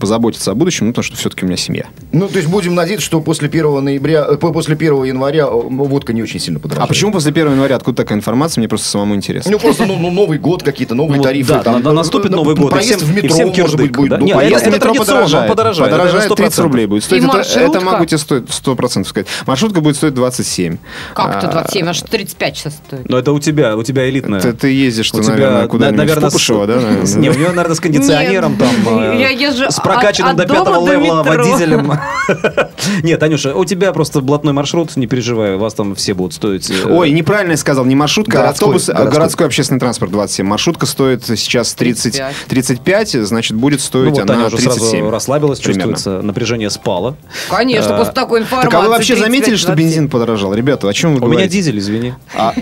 позаботиться 0.00 0.50
о 0.50 0.54
будущем, 0.54 0.86
ну, 0.86 0.92
потому 0.92 1.04
что 1.04 1.16
все-таки 1.16 1.44
у 1.44 1.48
меня 1.48 1.56
семья. 1.56 1.84
Ну, 2.12 2.28
то 2.28 2.36
есть 2.36 2.48
будем 2.48 2.74
надеяться, 2.74 3.04
что 3.06 3.20
после 3.20 3.48
1 3.48 3.80
ноября, 3.84 4.26
э, 4.28 4.36
по- 4.36 4.52
после 4.52 4.74
1 4.76 5.04
января 5.04 5.44
э, 5.44 5.50
водка 5.50 6.12
не 6.12 6.22
очень 6.22 6.40
сильно 6.40 6.58
подорожает. 6.58 6.84
А 6.84 6.88
почему 6.88 7.12
после 7.12 7.30
1 7.30 7.52
января? 7.52 7.76
Откуда 7.76 7.96
такая 7.98 8.18
информация? 8.18 8.60
Мне 8.60 8.68
просто 8.68 8.88
самому 8.88 9.14
интересно. 9.14 9.50
Ну, 9.52 9.58
просто 9.58 9.86
ну, 9.86 9.96
ну, 9.98 10.10
Новый 10.10 10.38
год, 10.38 10.62
какие-то 10.62 10.94
новые 10.94 11.18
Ну, 11.18 11.22
тарифы. 11.22 11.52
да, 11.54 11.62
там, 11.62 11.82
на- 11.82 11.92
наступит 11.92 12.30
ну, 12.30 12.38
Новый 12.38 12.54
год, 12.56 12.70
Проезд 12.70 13.03
в 13.04 13.10
и 13.12 13.22
метро, 13.22 13.34
всем 13.34 13.48
может 13.48 13.76
быть, 13.76 13.92
будет. 13.92 14.10
да? 14.10 14.18
ну, 14.18 14.24
Не, 14.26 14.34
поездка 14.34 14.56
это- 14.56 14.64
Если 14.64 14.68
это 14.68 14.76
метро 14.88 14.94
традиционно, 14.94 15.20
подорожает, 15.48 15.48
подорожает, 15.50 15.88
это 15.92 15.98
подорожает 15.98 16.34
30 16.36 16.58
100%. 16.58 16.62
рублей 16.62 16.86
будет 16.86 17.04
стоить. 17.04 17.22
И 17.22 17.26
Это, 17.26 17.60
это 17.60 17.80
могу 17.80 18.04
тебе 18.06 18.18
стоить 18.18 18.44
100% 18.48 19.04
сказать. 19.08 19.26
Маршрутка 19.46 19.80
будет 19.80 19.96
стоить 19.96 20.14
27. 20.14 20.78
Как 21.14 21.36
это 21.36 21.48
А, 21.48 21.52
27, 21.52 21.88
аж 21.88 22.00
35 22.02 22.56
сейчас 22.56 22.74
стоит. 22.74 23.08
Но 23.08 23.18
это 23.18 23.32
у 23.32 23.38
тебя, 23.40 23.76
у 23.76 23.82
тебя 23.82 24.08
элитная. 24.08 24.40
Ты, 24.40 24.52
ты 24.52 24.68
ездишь, 24.72 25.10
У 25.12 25.18
ты, 25.18 25.22
тебя, 25.24 25.32
наверное, 25.34 25.62
на- 25.62 25.68
куда-нибудь 25.68 25.98
наверное, 25.98 26.28
в 26.30 26.32
Пупышево, 26.32 26.64
с- 27.04 27.12
да? 27.12 27.18
Не, 27.20 27.30
у 27.30 27.34
него, 27.34 27.48
наверное, 27.50 27.74
с 27.74 27.80
кондиционером 27.80 28.52
Нет, 28.58 28.60
там. 28.84 28.98
э, 29.12 29.20
я 29.20 29.28
езжу 29.30 29.70
С 29.70 29.80
прокачанным 29.80 30.36
до 30.36 30.46
пятого 30.46 30.86
левела 30.90 31.22
водителем. 31.22 31.92
Нет, 33.02 33.20
Танюша, 33.20 33.54
у 33.54 33.64
тебя 33.64 33.92
просто 33.92 34.20
блатной 34.20 34.52
маршрут, 34.52 34.96
не 34.96 35.06
переживай, 35.06 35.54
у 35.54 35.58
вас 35.58 35.74
там 35.74 35.94
все 35.94 36.14
будут 36.14 36.34
стоить. 36.34 36.70
э, 36.70 36.74
Ой, 36.88 37.10
неправильно 37.10 37.52
я 37.52 37.56
сказал, 37.56 37.84
не 37.84 37.94
маршрутка, 37.94 38.38
а 38.38 38.42
Городской, 38.42 38.68
автобус, 38.68 38.88
а 38.88 38.92
городской. 38.92 39.14
городской 39.18 39.46
общественный 39.46 39.80
транспорт 39.80 40.12
27. 40.12 40.46
Маршрутка 40.46 40.86
стоит 40.86 41.24
сейчас 41.24 41.74
30, 41.74 42.20
35, 42.48 42.84
значит, 43.24 43.56
будет 43.56 43.80
Ну 43.80 43.84
стоить 43.86 44.10
вот 44.18 44.26
Таня 44.26 44.38
она 44.38 44.46
уже 44.46 44.56
37. 44.56 44.90
сразу 44.90 45.10
расслабилась, 45.10 45.60
примерно. 45.60 45.92
чувствуется, 45.94 46.22
напряжение 46.22 46.70
спало. 46.70 47.16
Конечно, 47.50 47.94
А, 47.94 47.98
после 47.98 48.12
такой 48.12 48.40
информации. 48.40 48.70
Так 48.70 48.80
а 48.80 48.82
вы 48.82 48.88
вообще 48.90 49.16
заметили, 49.16 49.56
что 49.56 49.72
35-27? 49.72 49.76
бензин 49.76 50.08
подорожал? 50.08 50.54
Ребята, 50.54 50.88
о 50.88 50.92
чем 50.92 51.10
вы 51.14 51.16
У 51.18 51.20
меня 51.24 51.32
говорите? 51.32 51.52
дизель, 51.54 51.78
извини. 51.78 52.14
А 52.36 52.54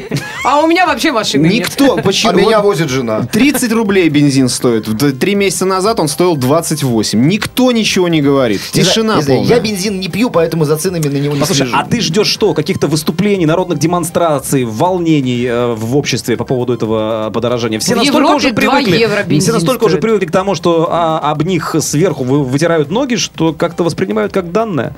у 0.44 0.66
меня 0.66 0.86
вообще 0.86 1.12
машины 1.12 1.46
нет. 1.46 1.68
Никто, 1.68 1.96
почему? 1.98 2.32
А 2.32 2.34
меня 2.34 2.60
возит 2.60 2.88
жена. 2.88 3.22
30 3.30 3.72
рублей 3.72 4.08
бензин 4.08 4.48
стоит. 4.48 4.88
Три 5.20 5.36
месяца 5.36 5.66
назад 5.66 6.00
он 6.00 6.08
стоил 6.08 6.36
28. 6.36 7.26
Никто 7.28 7.70
ничего 7.70 8.08
не 8.08 8.20
говорит. 8.20 8.60
Тишина 8.72 9.18
не 9.18 9.22
полная. 9.24 9.44
Я 9.48 9.60
бензин 9.60 10.00
не 10.00 10.08
пью, 10.08 10.30
поэтому 10.30 10.64
за 10.64 10.76
ценами 10.76 11.06
на 11.06 11.16
него 11.18 11.34
не 11.34 11.40
Послушай, 11.40 11.66
слежу. 11.68 11.76
а 11.76 11.84
ты 11.84 12.00
ждешь 12.00 12.26
что? 12.26 12.54
Каких-то 12.54 12.88
выступлений, 12.88 13.46
народных 13.46 13.78
демонстраций, 13.78 14.64
волнений 14.64 15.44
э, 15.46 15.74
в 15.74 15.96
обществе 15.96 16.36
по 16.36 16.44
поводу 16.44 16.72
этого 16.72 17.30
подорожания? 17.32 17.78
Все 17.78 17.94
В 17.94 17.98
настолько 17.98 18.18
Европе 18.18 18.34
уже 18.34 18.50
2 18.50 18.56
привыкли. 18.56 18.96
евро 18.98 19.24
все 19.40 19.52
настолько 19.52 19.84
уже 19.84 19.92
стоит. 19.94 20.02
привыкли 20.02 20.26
к 20.26 20.32
тому, 20.32 20.56
что 20.56 20.88
а, 20.90 21.18
об 21.30 21.42
них 21.44 21.76
сверху 21.80 22.24
вы- 22.24 22.42
вытирают 22.44 22.90
ноги, 22.90 23.14
что 23.14 23.52
как-то 23.52 23.84
воспринимают 23.84 24.32
как 24.32 24.50
данное. 24.50 24.96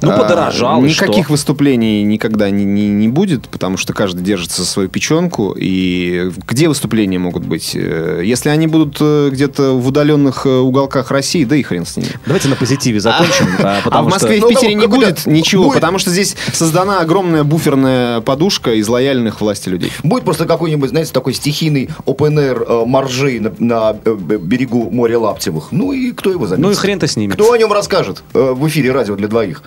Ну, 0.00 0.12
А, 0.12 0.16
подорожал. 0.18 0.82
и 0.82 0.88
Никаких 0.88 1.24
что? 1.26 1.32
выступлений 1.32 2.02
никогда 2.04 2.48
не, 2.48 2.64
не, 2.64 2.88
не 2.88 3.08
будет, 3.08 3.48
потому 3.48 3.76
что 3.76 3.92
каждый 3.92 4.22
держится 4.22 4.62
за 4.62 4.68
свою 4.78 4.88
печенку. 4.88 5.56
И 5.58 6.30
где 6.46 6.68
выступления 6.68 7.18
могут 7.18 7.44
быть? 7.44 7.72
Э, 7.74 8.22
Если 8.24 8.48
они 8.48 8.68
будут 8.68 8.98
э, 9.00 9.30
где-то 9.32 9.72
в 9.72 9.88
удаленных 9.88 10.46
э, 10.46 10.50
уголках 10.50 11.10
России, 11.10 11.42
да 11.44 11.56
и 11.56 11.62
хрен 11.64 11.84
с 11.84 11.96
ними. 11.96 12.10
Давайте 12.26 12.48
на 12.48 12.54
позитиве 12.54 13.00
закончим. 13.00 13.46
а, 13.58 13.78
А 13.78 13.80
в 13.80 13.84
потому 13.84 14.10
что- 14.10 14.20
Москве 14.20 14.36
и 14.36 14.40
в 14.40 14.42
Ну, 14.44 14.48
Питере 14.50 14.76
ну, 14.76 14.82
не 14.82 14.86
будет 14.86 15.26
ничего, 15.26 15.64
будет. 15.64 15.74
потому 15.74 15.98
что 15.98 16.10
здесь 16.10 16.36
создана 16.52 17.00
огромная 17.00 17.42
буферная 17.42 18.20
подушка 18.20 18.72
из 18.74 18.86
лояльных 18.88 19.40
власти 19.40 19.68
людей. 19.68 19.90
Будет 20.04 20.22
просто 20.24 20.46
какой-нибудь, 20.46 20.90
знаете, 20.90 21.12
такой 21.12 21.34
стихийный 21.34 21.90
open-air 22.06 22.86
моржей 22.86 23.40
на, 23.40 23.52
на, 23.58 23.92
берегу 23.94 24.90
моря 24.92 25.18
Лаптевых. 25.18 25.72
Ну 25.72 25.92
и 25.92 26.12
кто 26.12 26.30
его 26.30 26.46
заметит? 26.46 26.64
Ну 26.66 26.70
и 26.70 26.74
хрен-то 26.76 27.08
с 27.08 27.16
ними. 27.16 27.32
Кто 27.32 27.50
о 27.52 27.58
нем 27.58 27.72
расскажет 27.72 28.22
в 28.32 28.68
эфире 28.68 28.92
радио 28.92 29.16
для 29.16 29.26
двоих? 29.26 29.62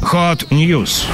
Hot 0.00 0.48
News. 0.50 1.04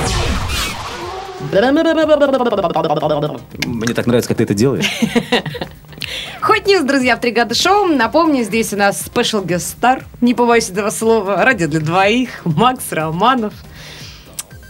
Мне 3.67 3.95
так 3.95 4.07
нравится, 4.07 4.28
как 4.28 4.38
ты 4.38 4.45
это 4.45 4.55
делаешь. 4.55 4.87
Hot 6.41 6.67
news, 6.67 6.83
друзья, 6.83 7.17
в 7.17 7.21
три 7.21 7.31
года 7.33 7.55
шоу. 7.55 7.87
Напомню, 7.87 8.45
здесь 8.45 8.73
у 8.73 8.76
нас 8.76 9.00
special 9.00 9.43
star. 9.43 10.05
Не 10.21 10.35
побоюсь 10.35 10.71
этого 10.71 10.90
слова. 10.90 11.45
Радио 11.45 11.69
для 11.69 11.81
двоих. 11.81 12.43
Макс 12.45 12.93
Романов. 12.93 13.55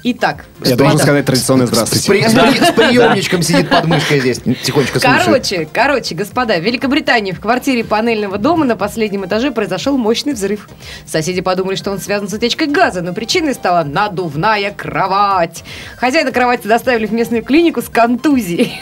Итак, 0.05 0.45
Я 0.61 0.61
господа. 0.61 0.76
должен 0.76 0.99
сказать 1.00 1.26
традиционное 1.26 1.67
С, 1.67 1.71
здравствуйте. 1.71 2.02
с 2.05 2.07
при- 2.33 2.64
с 2.64 2.73
приемничком 2.73 3.43
сидит 3.43 3.69
под 3.69 3.87
мышкой 3.87 4.21
здесь, 4.21 4.40
тихонечко 4.62 5.00
слушает. 5.00 5.25
Короче, 5.25 5.69
короче, 5.73 6.14
господа, 6.14 6.57
в 6.57 6.61
Великобритании 6.62 7.33
в 7.33 7.40
квартире 7.40 7.83
панельного 7.83 8.38
дома 8.38 8.64
на 8.64 8.76
последнем 8.76 9.26
этаже 9.26 9.50
произошел 9.50 9.97
мощный 9.99 10.35
взрыв. 10.35 10.69
Соседи 11.05 11.40
подумали, 11.40 11.75
что 11.75 11.90
он 11.90 11.99
связан 11.99 12.28
с 12.28 12.33
утечкой 12.33 12.69
газа, 12.69 13.02
но 13.02 13.12
причиной 13.12 13.55
стала 13.55 13.83
надувная 13.83 14.71
кровать. 14.71 15.64
Хозяина 15.97 16.31
кровати 16.31 16.69
доставили 16.69 17.07
в 17.07 17.12
местную 17.12 17.43
клинику 17.43 17.83
с 17.83 17.88
контузией. 17.88 18.81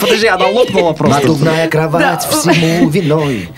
Подожди, 0.00 0.26
она 0.26 0.46
лопнула 0.48 0.92
просто. 0.94 1.20
Надувная 1.20 1.68
кровать 1.68 2.02
Да. 2.02 2.18
всему 2.18 2.88
виной. 2.88 3.48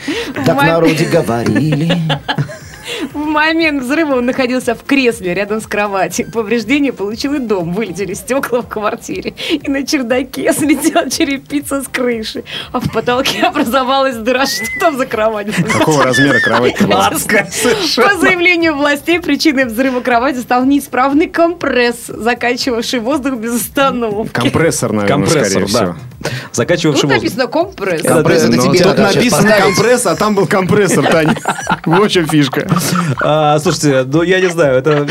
Так 0.45 0.61
в 0.61 0.63
народе 0.63 1.07
говорили. 1.07 1.97
В 3.13 3.19
момент 3.19 3.83
взрыва 3.83 4.17
он 4.17 4.27
находился 4.27 4.75
в 4.75 4.83
кресле 4.85 5.35
рядом 5.35 5.61
с 5.61 5.67
кроватью. 5.67 6.31
Повреждения 6.31 6.93
получил 6.93 7.35
и 7.35 7.39
дом. 7.39 7.73
Вылетели 7.73 8.15
стекла 8.15 8.63
в 8.63 8.69
квартире. 8.69 9.35
И 9.51 9.71
на 9.71 9.87
чердаке 9.87 10.53
слетела 10.53 11.11
черепица 11.11 11.83
с 11.83 11.89
крыши. 11.89 12.45
А 12.73 12.81
в 12.81 12.91
потолке 12.93 13.43
образовалась 13.47 14.17
дыра. 14.17 14.47
Что 14.47 14.67
там 14.81 14.97
за 14.97 15.07
кровать? 15.07 15.49
Какого 15.55 16.05
размера 16.05 16.41
кровать? 16.41 16.77
По 16.79 18.17
заявлению 18.19 18.75
властей, 18.77 19.21
причиной 19.21 19.65
взрыва 19.65 20.01
кровати 20.01 20.39
стал 20.39 20.65
неисправный 20.65 21.29
компресс, 21.29 22.07
закачивавший 22.07 23.01
воздух 23.01 23.35
без 23.35 23.55
остановки. 23.61 24.33
Компрессор, 24.33 24.93
наверное, 24.93 25.27
Компрессор, 25.27 25.51
скорее 25.51 25.67
всего. 25.67 25.81
да. 26.21 26.31
Закачивавший 26.53 27.03
Тут 27.03 27.11
воздух. 27.11 27.23
написано 27.23 27.47
компресс. 27.47 28.03
Компресс 28.03 28.43
это 28.45 28.53
тебе 28.59 28.79
тут 28.79 28.99
надо 28.99 29.13
сейчас 29.13 29.15
написано 29.15 29.53
компресс, 29.59 30.07
а 30.07 30.17
там 30.17 30.35
был 30.35 30.47
компрессор, 30.47 31.07
Таня. 31.07 31.37
В 31.85 32.09
чем 32.09 32.27
фишка. 32.27 32.69
А, 33.23 33.59
слушайте, 33.59 34.05
ну 34.05 34.23
я 34.23 34.41
не 34.41 34.49
знаю, 34.49 34.79
это 34.79 35.07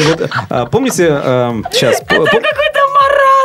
а, 0.49 0.65
помните 0.65 1.07
сейчас? 1.71 2.01
Какой-то 2.07 2.31
маразм. 2.35 2.76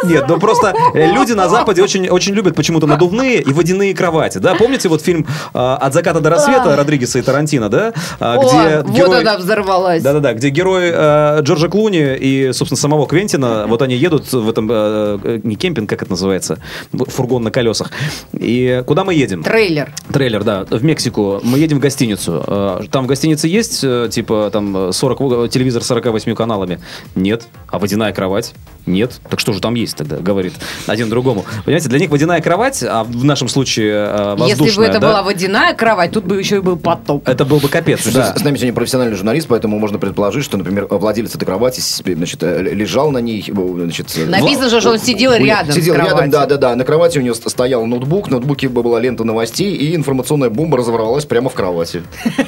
Нет, 0.05 0.25
ну 0.29 0.39
просто 0.39 0.75
э, 0.95 1.13
люди 1.13 1.33
на 1.33 1.49
Западе 1.49 1.83
очень, 1.83 2.09
очень 2.09 2.35
любят 2.35 2.55
почему-то 2.55 2.87
надувные 2.87 3.41
и 3.41 3.53
водяные 3.53 3.95
кровати, 3.95 4.39
да? 4.39 4.55
Помните 4.55 4.89
вот 4.89 5.03
фильм 5.03 5.27
а, 5.55 5.77
«От 5.77 5.95
заката 5.95 6.21
до 6.21 6.31
рассвета» 6.31 6.77
Родригеса 6.77 7.19
и 7.19 7.23
Тарантино, 7.23 7.69
да? 7.69 7.93
А, 8.21 8.37
О, 8.37 8.43
где 8.43 8.83
вот 8.83 8.97
герой- 8.97 9.21
она 9.21 9.37
взорвалась. 9.39 10.03
Да-да-да, 10.03 10.33
где 10.35 10.49
герой 10.51 10.91
э, 10.93 11.41
Джорджа 11.43 11.69
Клуни 11.69 12.17
и, 12.17 12.53
собственно, 12.53 12.79
самого 12.79 13.07
Квентина, 13.07 13.67
вот 13.69 13.83
они 13.83 13.95
едут 13.97 14.33
в 14.33 14.49
этом, 14.49 14.69
э, 14.71 15.19
э, 15.23 15.41
не 15.43 15.57
кемпинг, 15.57 15.89
как 15.89 16.03
это 16.03 16.11
называется, 16.11 16.59
фургон 16.93 17.43
на 17.45 17.51
колесах. 17.51 17.91
И 18.33 18.83
куда 18.87 19.05
мы 19.05 19.15
едем? 19.15 19.43
Трейлер. 19.43 19.93
Трейлер, 20.13 20.45
да, 20.45 20.65
в 20.69 20.83
Мексику. 20.85 21.41
Мы 21.43 21.59
едем 21.59 21.79
в 21.79 21.81
гостиницу. 21.81 22.43
Э, 22.47 22.81
Там 22.91 23.05
в 23.05 23.07
гостинице 23.07 23.49
есть, 23.49 23.81
э, 23.83 24.09
типа, 24.11 24.51
там, 24.53 24.93
40, 24.93 25.21
в- 25.21 25.49
телевизор 25.49 25.83
с 25.83 25.87
48 25.87 26.35
каналами? 26.35 26.81
Нет. 27.15 27.45
А 27.69 27.79
водяная 27.79 28.13
кровать? 28.13 28.55
Нет. 28.87 29.21
Так 29.31 29.39
что 29.41 29.53
же 29.53 29.61
там 29.61 29.75
есть 29.75 29.92
тогда, 29.95 30.17
говорит 30.17 30.55
один 30.87 31.09
другому. 31.09 31.45
Понимаете, 31.65 31.89
для 31.89 31.99
них 31.99 32.11
водяная 32.11 32.41
кровать, 32.41 32.83
а 32.83 33.05
в 33.05 33.25
нашем 33.25 33.49
случае 33.49 33.93
э, 33.93 34.35
воздушная, 34.37 34.67
Если 34.67 34.77
бы 34.79 34.85
это 34.85 34.99
да, 35.01 35.09
была 35.09 35.23
водяная 35.23 35.75
кровать, 35.75 36.13
тут 36.13 36.25
бы 36.25 36.39
еще 36.39 36.57
и 36.57 36.61
был 36.61 36.77
потоп. 36.77 37.29
это 37.29 37.45
был 37.45 37.59
бы 37.59 37.69
капец, 37.69 38.07
да. 38.13 38.35
С 38.37 38.43
нами 38.43 38.57
сегодня 38.57 38.75
профессиональный 38.75 39.17
журналист, 39.17 39.49
поэтому 39.49 39.79
можно 39.79 39.99
предположить, 39.99 40.45
что, 40.45 40.57
например, 40.57 40.87
владелец 40.89 41.35
этой 41.35 41.45
кровати 41.45 41.81
значит, 41.81 42.43
э, 42.43 42.63
лежал 42.63 43.11
на 43.11 43.19
ней, 43.19 43.45
э, 43.47 43.53
значит, 43.53 44.13
э, 44.17 44.27
Написано 44.27 44.69
же, 44.69 44.81
что 44.81 44.91
он 44.91 44.99
сидел 44.99 45.35
рядом 45.35 45.73
Сидел 45.75 45.95
рядом, 45.95 46.09
кроватью. 46.11 46.33
да, 46.33 46.47
да, 46.47 46.57
да. 46.57 46.77
На 46.77 46.85
кровати 46.85 47.19
у 47.19 47.23
него 47.23 47.35
ст- 47.35 47.49
стоял 47.49 47.85
ноутбук, 47.87 48.29
в 48.29 48.31
ноутбуке 48.31 48.69
была 48.69 49.01
лента 49.01 49.25
новостей, 49.25 49.75
и 49.75 49.95
информационная 49.95 50.51
бомба 50.51 50.79
разорвалась 50.79 51.25
прямо 51.25 51.51
в 51.51 51.55
кровати. 51.55 52.03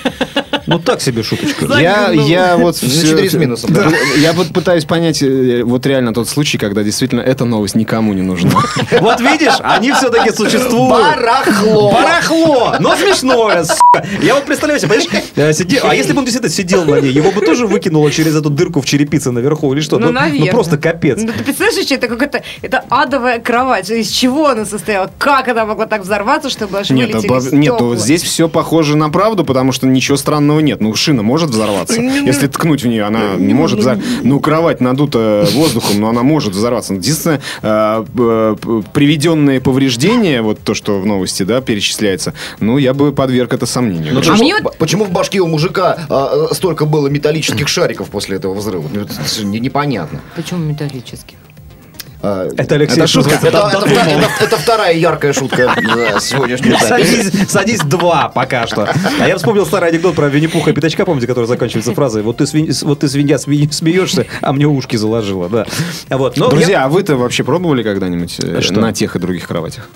Ну 0.67 0.79
так 0.79 1.01
себе 1.01 1.23
шуточка. 1.23 1.67
Я, 1.79 2.11
я 2.11 2.57
вот 2.57 2.81
На 2.83 2.89
с 2.89 3.35
минусом, 3.35 3.73
да. 3.73 3.93
Я 4.19 4.33
вот 4.33 4.49
пытаюсь 4.49 4.85
понять 4.85 5.23
э, 5.23 5.63
вот 5.63 5.85
реально 5.85 6.15
тот 6.15 6.29
случай, 6.29 6.57
когда 6.57 6.83
действительно 6.83 7.21
эта 7.35 7.45
новость 7.45 7.75
никому 7.75 8.15
не 8.15 8.23
нужна. 8.23 8.51
Вот 9.01 9.21
видишь, 9.21 9.55
они 9.61 9.93
все-таки 9.93 10.31
существуют. 10.31 10.91
Барахло! 10.91 11.93
Барахло! 11.93 12.75
Но 12.81 12.97
смешное, 12.97 13.65
сука. 13.65 14.07
Я 14.23 14.35
вот 14.35 14.45
представляю 14.45 14.81
себе, 14.81 14.91
понимаешь, 14.91 15.61
э, 15.61 15.79
а 15.83 15.95
если 15.95 16.13
бы 16.13 16.21
он 16.21 16.25
действительно 16.25 16.55
сидел 16.55 16.85
на 16.85 17.01
ней, 17.01 17.11
его 17.13 17.33
бы 17.33 17.41
тоже 17.41 17.67
выкинуло 17.67 18.11
через 18.11 18.37
эту 18.37 18.51
дырку 18.51 18.81
в 18.81 18.87
черепице 18.87 19.31
наверху 19.31 19.73
или 19.73 19.81
что? 19.81 19.99
Ну, 19.99 20.13
наверное. 20.13 20.51
просто 20.51 20.79
капец. 20.79 21.19
Ну, 21.21 21.33
ты 21.33 21.45
представляешь, 21.45 21.85
что 21.85 21.95
это 21.95 22.09
какая-то 22.09 22.43
это 22.63 22.85
адовая 22.89 23.41
кровать? 23.41 23.91
Из 23.91 24.09
чего 24.09 24.49
она 24.49 24.65
состояла? 24.65 25.11
Как 25.19 25.49
она 25.49 25.67
могла 25.67 25.87
так 25.87 26.03
взорваться, 26.03 26.51
чтобы 26.51 26.79
аж 26.79 26.91
Нет, 26.91 27.13
вылетели 27.13 27.31
обо- 27.31 27.57
нет, 27.57 27.75
ну, 27.79 27.97
здесь 27.97 28.23
все 28.23 28.49
похоже 28.49 28.97
на 28.97 29.11
правду, 29.11 29.45
потому 29.45 29.73
что 29.73 29.87
ничего 29.87 30.17
странного 30.17 30.61
нет? 30.61 30.81
Ну, 30.81 30.95
шина 30.95 31.23
может 31.23 31.51
взорваться. 31.51 32.01
Если 32.01 32.47
ткнуть 32.47 32.83
в 32.83 32.87
нее, 32.87 33.05
она 33.05 33.35
не 33.37 33.55
может 33.55 33.81
взорваться. 33.81 34.09
Ну, 34.23 34.41
кровать 34.41 34.81
надута 34.81 35.47
воздухом, 35.53 36.01
но 36.01 36.09
она 36.09 36.23
может 36.23 36.55
взорваться. 36.55 36.95
Единственное, 36.95 37.24
э, 37.27 38.05
э, 38.19 38.57
приведенные 38.93 39.61
повреждения, 39.61 40.43
вот 40.43 40.61
то, 40.63 40.75
что 40.75 41.01
в 41.01 41.07
новости, 41.07 41.43
да, 41.43 41.61
перечисляется, 41.61 42.33
ну, 42.61 42.79
я 42.79 42.95
бы 42.95 43.13
подверг 43.13 43.53
это 43.53 43.67
сомнению. 43.67 44.13
Ну, 44.15 44.19
А 44.21 44.23
почему, 44.23 44.37
мне 44.39 44.55
вот- 44.63 44.77
почему 44.79 45.05
в 45.05 45.11
башке 45.11 45.41
у 45.41 45.47
мужика 45.47 45.99
а, 46.09 46.49
столько 46.55 46.87
было 46.87 47.09
металлических 47.09 47.69
шариков 47.69 48.09
после 48.11 48.37
этого 48.37 48.55
взрыва? 48.55 48.89
Ну, 48.93 49.01
это 49.03 49.13
же 49.25 49.45
не- 49.45 49.61
непонятно. 49.61 50.21
Почему 50.37 50.61
металлических? 50.65 51.37
А, 52.27 52.49
Это 52.57 52.75
Алексей 52.77 52.97
Это 53.01 53.07
шутка. 53.07 53.35
Это, 53.35 53.47
это 53.49 53.59
вта- 53.87 54.07
это- 54.11 54.45
это 54.45 54.57
вторая 54.57 54.95
яркая 54.95 55.33
шутка 55.35 55.75
за 55.77 56.21
сегодняшнюю 56.21 56.79
запись. 56.79 57.09
Садись, 57.11 57.51
садись 57.51 57.81
два 57.81 58.29
пока 58.29 58.67
что. 58.67 58.89
А 59.21 59.29
я 59.29 59.37
вспомнил 59.37 59.67
старый 59.67 59.91
анекдот 59.91 60.15
про 60.15 60.29
Винни-Пуха 60.29 60.71
и 60.71 60.73
Пятачка, 60.73 61.05
помните, 61.05 61.27
который 61.27 61.45
заканчивается 61.47 61.93
фразой 61.95 62.23
«Вот 62.23 62.39
ты, 62.39 62.45
свинь- 62.45 62.73
вот 62.85 63.01
ты 63.01 63.09
свинья, 63.09 63.37
сме- 63.37 63.71
смеешься, 63.71 64.27
а 64.41 64.53
мне 64.55 64.67
ушки 64.67 64.97
заложила». 64.97 65.49
Да. 65.51 65.67
А 66.09 66.17
Вот. 66.17 66.37
Но 66.39 66.49
Друзья, 66.49 66.85
а 66.85 66.89
вы-то 66.89 67.17
вообще 67.17 67.45
пробовали 67.45 67.83
когда-нибудь 67.83 68.39
э, 68.43 68.61
Что? 68.63 68.81
на 68.81 68.93
тех 68.95 69.17
и 69.17 69.19
других 69.19 69.47
кроватях? 69.47 69.89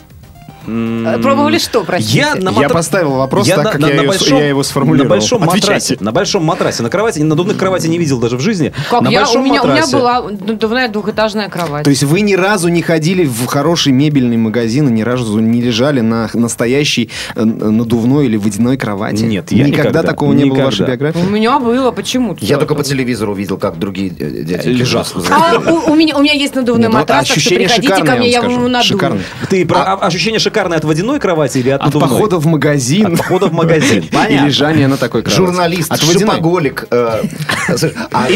Пробовали 1.22 1.58
что, 1.58 1.84
простите? 1.84 2.18
Я, 2.18 2.34
на 2.34 2.50
Я 2.50 2.68
матра- 2.68 2.72
поставил 2.72 3.12
вопрос 3.12 3.48
так, 3.48 3.72
как 3.72 3.80
я 3.80 4.02
его- 4.02 4.12
я 4.38 4.48
его 4.48 4.62
сформулировал. 4.62 5.04
На 5.08 5.10
большом 5.16 5.42
Отвечайте. 5.42 5.66
матрасе. 5.70 5.96
На 6.00 6.12
большом 6.12 6.44
матрасе. 6.44 6.82
На 6.82 6.90
кровати, 6.90 7.20
надувных 7.20 7.56
кровати 7.56 7.86
не 7.86 7.98
видел 7.98 8.18
даже 8.18 8.36
в 8.36 8.40
жизни. 8.40 8.72
Как 8.90 9.02
на 9.02 9.08
я, 9.08 9.20
у, 9.20 9.24
большом 9.24 9.44
меня, 9.44 9.62
у 9.62 9.66
меня 9.66 9.74
матрасе. 9.86 9.96
была 9.96 10.22
надувная 10.22 10.88
двухэтажная 10.88 11.48
кровать. 11.48 11.84
То 11.84 11.90
есть 11.90 12.02
вы 12.02 12.20
ни 12.20 12.34
разу 12.34 12.68
не 12.68 12.82
ходили 12.82 13.24
в 13.24 13.46
хороший 13.46 13.92
мебельный 13.92 14.36
магазин 14.36 14.88
и 14.88 14.92
ни 14.92 15.02
разу 15.02 15.38
не 15.38 15.60
лежали 15.62 16.00
на 16.00 16.28
настоящей 16.34 17.10
э, 17.34 17.44
надувной 17.44 18.26
или 18.26 18.36
водяной 18.36 18.76
кровати? 18.76 19.22
Нет, 19.22 19.50
я 19.52 19.64
никогда. 19.64 19.90
никогда. 19.90 20.02
такого 20.02 20.32
не 20.32 20.44
было 20.44 20.58
в 20.60 20.64
вашей 20.64 20.82
Никогда. 20.82 21.06
биографии? 21.06 21.26
У 21.26 21.30
меня 21.30 21.58
было, 21.58 21.90
почему? 21.90 22.36
Я 22.40 22.58
только 22.58 22.74
по 22.74 22.82
телевизору 22.84 23.34
видел, 23.34 23.56
как 23.58 23.78
другие 23.78 24.10
дяди 24.10 24.68
Лежат. 24.68 25.12
А, 25.30 25.58
у, 25.58 25.92
у 25.92 25.94
меня, 25.94 26.16
у 26.16 26.22
меня 26.22 26.32
есть 26.34 26.54
надувной 26.54 26.84
Нет, 26.84 26.92
ну, 26.92 26.98
матрас, 26.98 27.28
так 27.28 27.38
что 27.38 27.50
приходите 27.54 28.04
ко 28.04 28.16
мне, 28.16 28.30
я 28.30 28.42
вам 28.42 28.62
надую. 28.70 28.82
Шикарное. 28.82 29.22
Ты 29.48 29.64
про 29.66 29.82
а- 29.82 30.06
ощущение 30.06 30.38
шикарное 30.38 30.57
от 30.66 30.84
водяной 30.84 31.20
кровати 31.20 31.58
или 31.58 31.70
от 31.70 31.80
От 31.80 31.86
надувной? 31.86 32.08
похода 32.10 32.36
в 32.38 32.46
магазин. 32.46 33.06
От 33.06 33.18
похода 33.18 33.46
в 33.46 33.52
магазин. 33.52 34.02
И 34.02 34.08
Понятно. 34.12 34.46
лежание 34.46 34.88
на 34.88 34.96
такой 34.96 35.22
кровати. 35.22 35.36
Журналист, 35.38 35.90
От 35.92 36.02
водяной. 36.02 36.34
шопоголик. 36.36 36.86
э, 36.90 37.22
слушай, 37.68 37.94
а 38.12 38.28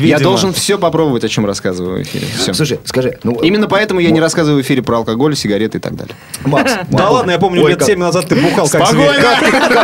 Я, 0.00 0.18
должен 0.18 0.52
все 0.52 0.78
попробовать, 0.78 1.24
о 1.24 1.28
чем 1.28 1.46
рассказываю 1.46 1.98
в 1.98 2.02
эфире. 2.02 2.26
Все. 2.36 2.52
Слушай, 2.54 2.80
скажи, 2.84 3.18
ну... 3.22 3.32
Именно 3.42 3.68
поэтому 3.68 4.00
я 4.00 4.10
не 4.10 4.20
рассказываю 4.20 4.62
в 4.62 4.66
эфире 4.66 4.82
про 4.82 4.98
алкоголь, 4.98 5.36
сигареты 5.36 5.78
и 5.78 5.80
так 5.80 5.94
далее. 5.96 6.14
Макс, 6.44 6.72
Да 6.90 7.10
ладно, 7.10 7.30
я 7.32 7.38
помню, 7.38 7.66
лет 7.66 7.78
как- 7.78 7.88
7 7.88 7.98
назад 7.98 8.26
ты 8.28 8.36
бухал 8.36 8.68
как 8.68 8.88
ты, 8.90 8.96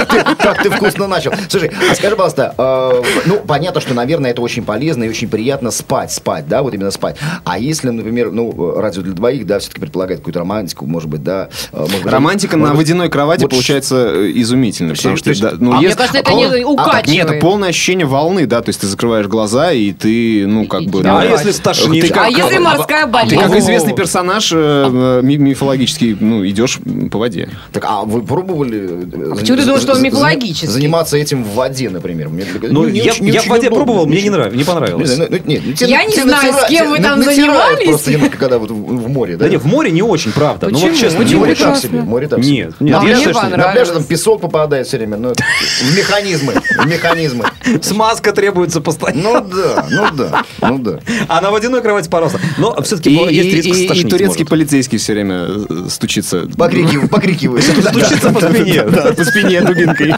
ты- 0.06 0.34
как 0.36 0.62
ты 0.62 0.70
вкусно 0.70 1.06
начал. 1.06 1.32
Слушай, 1.48 1.70
а 1.90 1.94
скажи, 1.94 2.16
пожалуйста, 2.16 2.54
э, 2.56 3.02
ну, 3.26 3.36
понятно, 3.46 3.80
что, 3.80 3.94
наверное, 3.94 4.30
это 4.32 4.42
очень 4.42 4.64
полезно 4.64 5.04
и 5.04 5.08
очень 5.08 5.28
приятно 5.28 5.70
спать, 5.70 6.12
спать, 6.12 6.48
да, 6.48 6.62
вот 6.62 6.74
именно 6.74 6.90
спать. 6.90 7.16
А 7.44 7.58
если, 7.58 7.90
например, 7.90 8.30
ну, 8.32 8.78
радио 8.80 9.02
для 9.02 9.12
двоих, 9.14 9.46
да, 9.46 9.58
все-таки 9.58 9.80
предполагает 9.80 10.20
какую-то 10.20 10.40
романтику, 10.40 10.86
может 10.86 11.08
быть, 11.08 11.22
да. 11.22 11.37
Э, 11.72 11.78
может 11.78 12.02
быть, 12.02 12.12
Романтика 12.12 12.56
может 12.56 12.72
на 12.72 12.76
водяной 12.78 13.08
кровати 13.08 13.42
вот 13.42 13.50
получается 13.50 14.10
э, 14.14 14.32
изумительно. 14.34 14.94
Потому 14.94 15.14
То 15.14 15.18
что, 15.20 15.30
есть- 15.30 15.42
да, 15.42 15.52
ну, 15.58 15.72
А 15.72 15.76
мне 15.76 15.84
если- 15.86 15.98
кажется, 15.98 16.18
это 16.18 16.30
пол- 16.30 16.38
не 16.52 16.62
а, 16.62 16.66
укачивает. 16.66 17.06
Нет, 17.08 17.30
это 17.30 17.40
полное 17.40 17.68
ощущение 17.70 18.06
волны, 18.06 18.46
да, 18.46 18.60
то 18.62 18.70
есть 18.70 18.80
ты 18.80 18.86
закрываешь 18.86 19.26
глаза, 19.26 19.72
и 19.72 19.92
ты, 19.92 20.46
ну, 20.46 20.66
как 20.66 20.82
бы... 20.84 21.02
да. 21.02 21.20
А 21.20 21.24
если 21.24 21.52
стошнит? 21.52 22.06
Ты 22.06 22.12
как- 22.12 22.26
А 22.26 22.28
если 22.28 22.58
морская 22.58 23.04
Ты 23.06 23.10
болезнь? 23.12 23.36
как 23.38 23.50
О. 23.52 23.58
известный 23.58 23.94
персонаж 23.94 24.52
э, 24.52 24.56
э, 24.58 25.20
ми- 25.22 25.36
мифологический, 25.38 26.16
ну, 26.18 26.46
идешь 26.46 26.78
по 27.10 27.18
воде. 27.18 27.48
Так, 27.72 27.84
а 27.86 28.02
вы 28.02 28.22
пробовали... 28.22 29.04
э, 29.32 29.34
почему 29.38 29.56
ты 29.56 29.64
думаешь, 29.64 29.82
что 29.82 29.92
он 29.94 30.02
мифологический? 30.02 30.68
Заниматься 30.68 31.16
этим 31.16 31.44
в 31.44 31.54
воде, 31.54 31.90
например. 31.90 32.28
Мне 32.28 32.44
Ну, 32.70 32.88
не 32.88 33.00
я, 33.00 33.12
очень- 33.12 33.24
не 33.24 33.30
я 33.32 33.42
в 33.42 33.46
воде 33.46 33.68
удобно. 33.68 33.84
пробовал, 33.84 34.06
мне 34.06 34.22
не 34.22 34.30
нравилось, 34.30 34.54
не 34.54 34.58
Не 34.60 34.64
понравилось. 34.64 35.08
знаю, 35.10 35.30
ну, 35.32 35.38
нет, 35.46 35.62
ну, 35.66 35.72
тебе- 35.72 35.90
Я 35.90 36.04
не 36.04 36.14
знаю, 36.16 36.52
с 36.52 36.56
натира- 36.56 36.68
кем 36.68 36.90
вы 36.90 36.98
там 36.98 37.22
занимались. 37.22 37.86
Просто 37.88 38.10
немножко, 38.12 38.38
когда 38.38 38.58
вот 38.58 38.70
в, 38.70 39.08
море, 39.08 39.36
да? 39.36 39.44
Да 39.44 39.50
нет, 39.50 39.62
в 39.62 39.66
море 39.66 39.90
не 39.90 40.02
очень, 40.02 40.32
правда. 40.32 40.68
Ну 40.68 40.78
вот 40.78 40.82
Почему? 40.90 40.98
честно, 41.00 41.18
Не 41.28 41.34
море 41.36 41.54
так 41.54 41.76
себе, 41.76 42.00
море 42.02 42.28
так 42.28 42.38
Нет, 42.40 42.46
себе. 42.46 42.76
нет, 42.80 42.96
На 43.00 43.04
пляже- 43.04 43.20
что 43.20 43.28
на 43.32 43.40
понравилось. 43.40 43.72
пляже 43.74 43.92
там 43.92 44.04
песок 44.04 44.40
попадает 44.40 44.86
все 44.86 44.96
время, 44.98 45.16
ну, 45.16 45.32
в 45.34 45.96
механизмы, 45.96 46.54
в 46.54 46.86
механизмы. 46.86 47.44
Смазка 47.82 48.32
требуется 48.32 48.80
постоянно. 48.80 49.22
Ну 49.22 49.40
да, 49.40 49.86
ну 49.90 50.06
да, 50.16 50.42
ну 50.62 50.78
да. 50.78 51.00
А 51.28 51.40
на 51.40 51.50
водяной 51.50 51.82
кровати 51.82 52.08
пожалуйста. 52.08 52.40
Но 52.58 52.80
все-таки 52.82 53.10
И, 53.10 53.34
есть 53.34 53.66
риск 53.66 53.78
и- 53.94 54.04
турецкий 54.08 54.44
может. 54.44 54.48
полицейский 54.48 54.98
все 54.98 55.12
время 55.12 55.46
э, 55.48 55.86
стучится. 55.88 56.46
Покрикиваю. 56.56 57.60
Стучится 57.62 58.30
по 58.32 58.40
спине. 58.40 58.82
Да, 58.84 59.12
по 59.12 59.24
спине 59.24 59.60
дубинкой. 59.62 60.14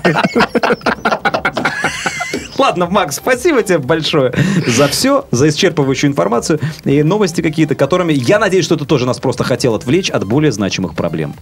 Ладно, 2.60 2.88
Макс, 2.90 3.16
спасибо 3.16 3.62
тебе 3.62 3.78
большое 3.78 4.34
за 4.66 4.86
все, 4.88 5.24
за 5.30 5.48
исчерпывающую 5.48 6.08
информацию 6.08 6.60
и 6.84 7.02
новости 7.02 7.40
какие-то, 7.40 7.74
которыми, 7.74 8.12
я 8.12 8.38
надеюсь, 8.38 8.66
что 8.66 8.76
ты 8.76 8.84
тоже 8.84 9.06
нас 9.06 9.18
просто 9.18 9.44
хотел 9.44 9.74
отвлечь 9.74 10.10
от 10.10 10.26
более 10.26 10.52
значимых 10.52 10.94
проблем. 10.94 11.32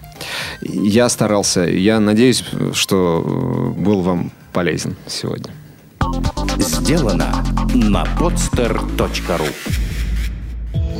Я 0.63 1.09
старался. 1.09 1.63
Я 1.63 1.99
надеюсь, 1.99 2.45
что 2.73 3.25
э, 3.27 3.81
был 3.81 4.03
вам 4.03 4.31
полезен 4.53 4.95
сегодня. 5.09 5.53
Сделано 6.57 7.45
на 7.75 8.05
podster.ru 8.21 9.49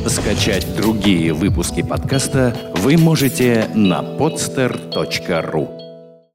Скачать 0.05 0.67
другие 0.75 1.31
выпуски 1.31 1.81
подкаста 1.81 2.73
вы 2.75 2.97
можете 2.97 3.69
на 3.73 4.01
podster.ru 4.01 5.78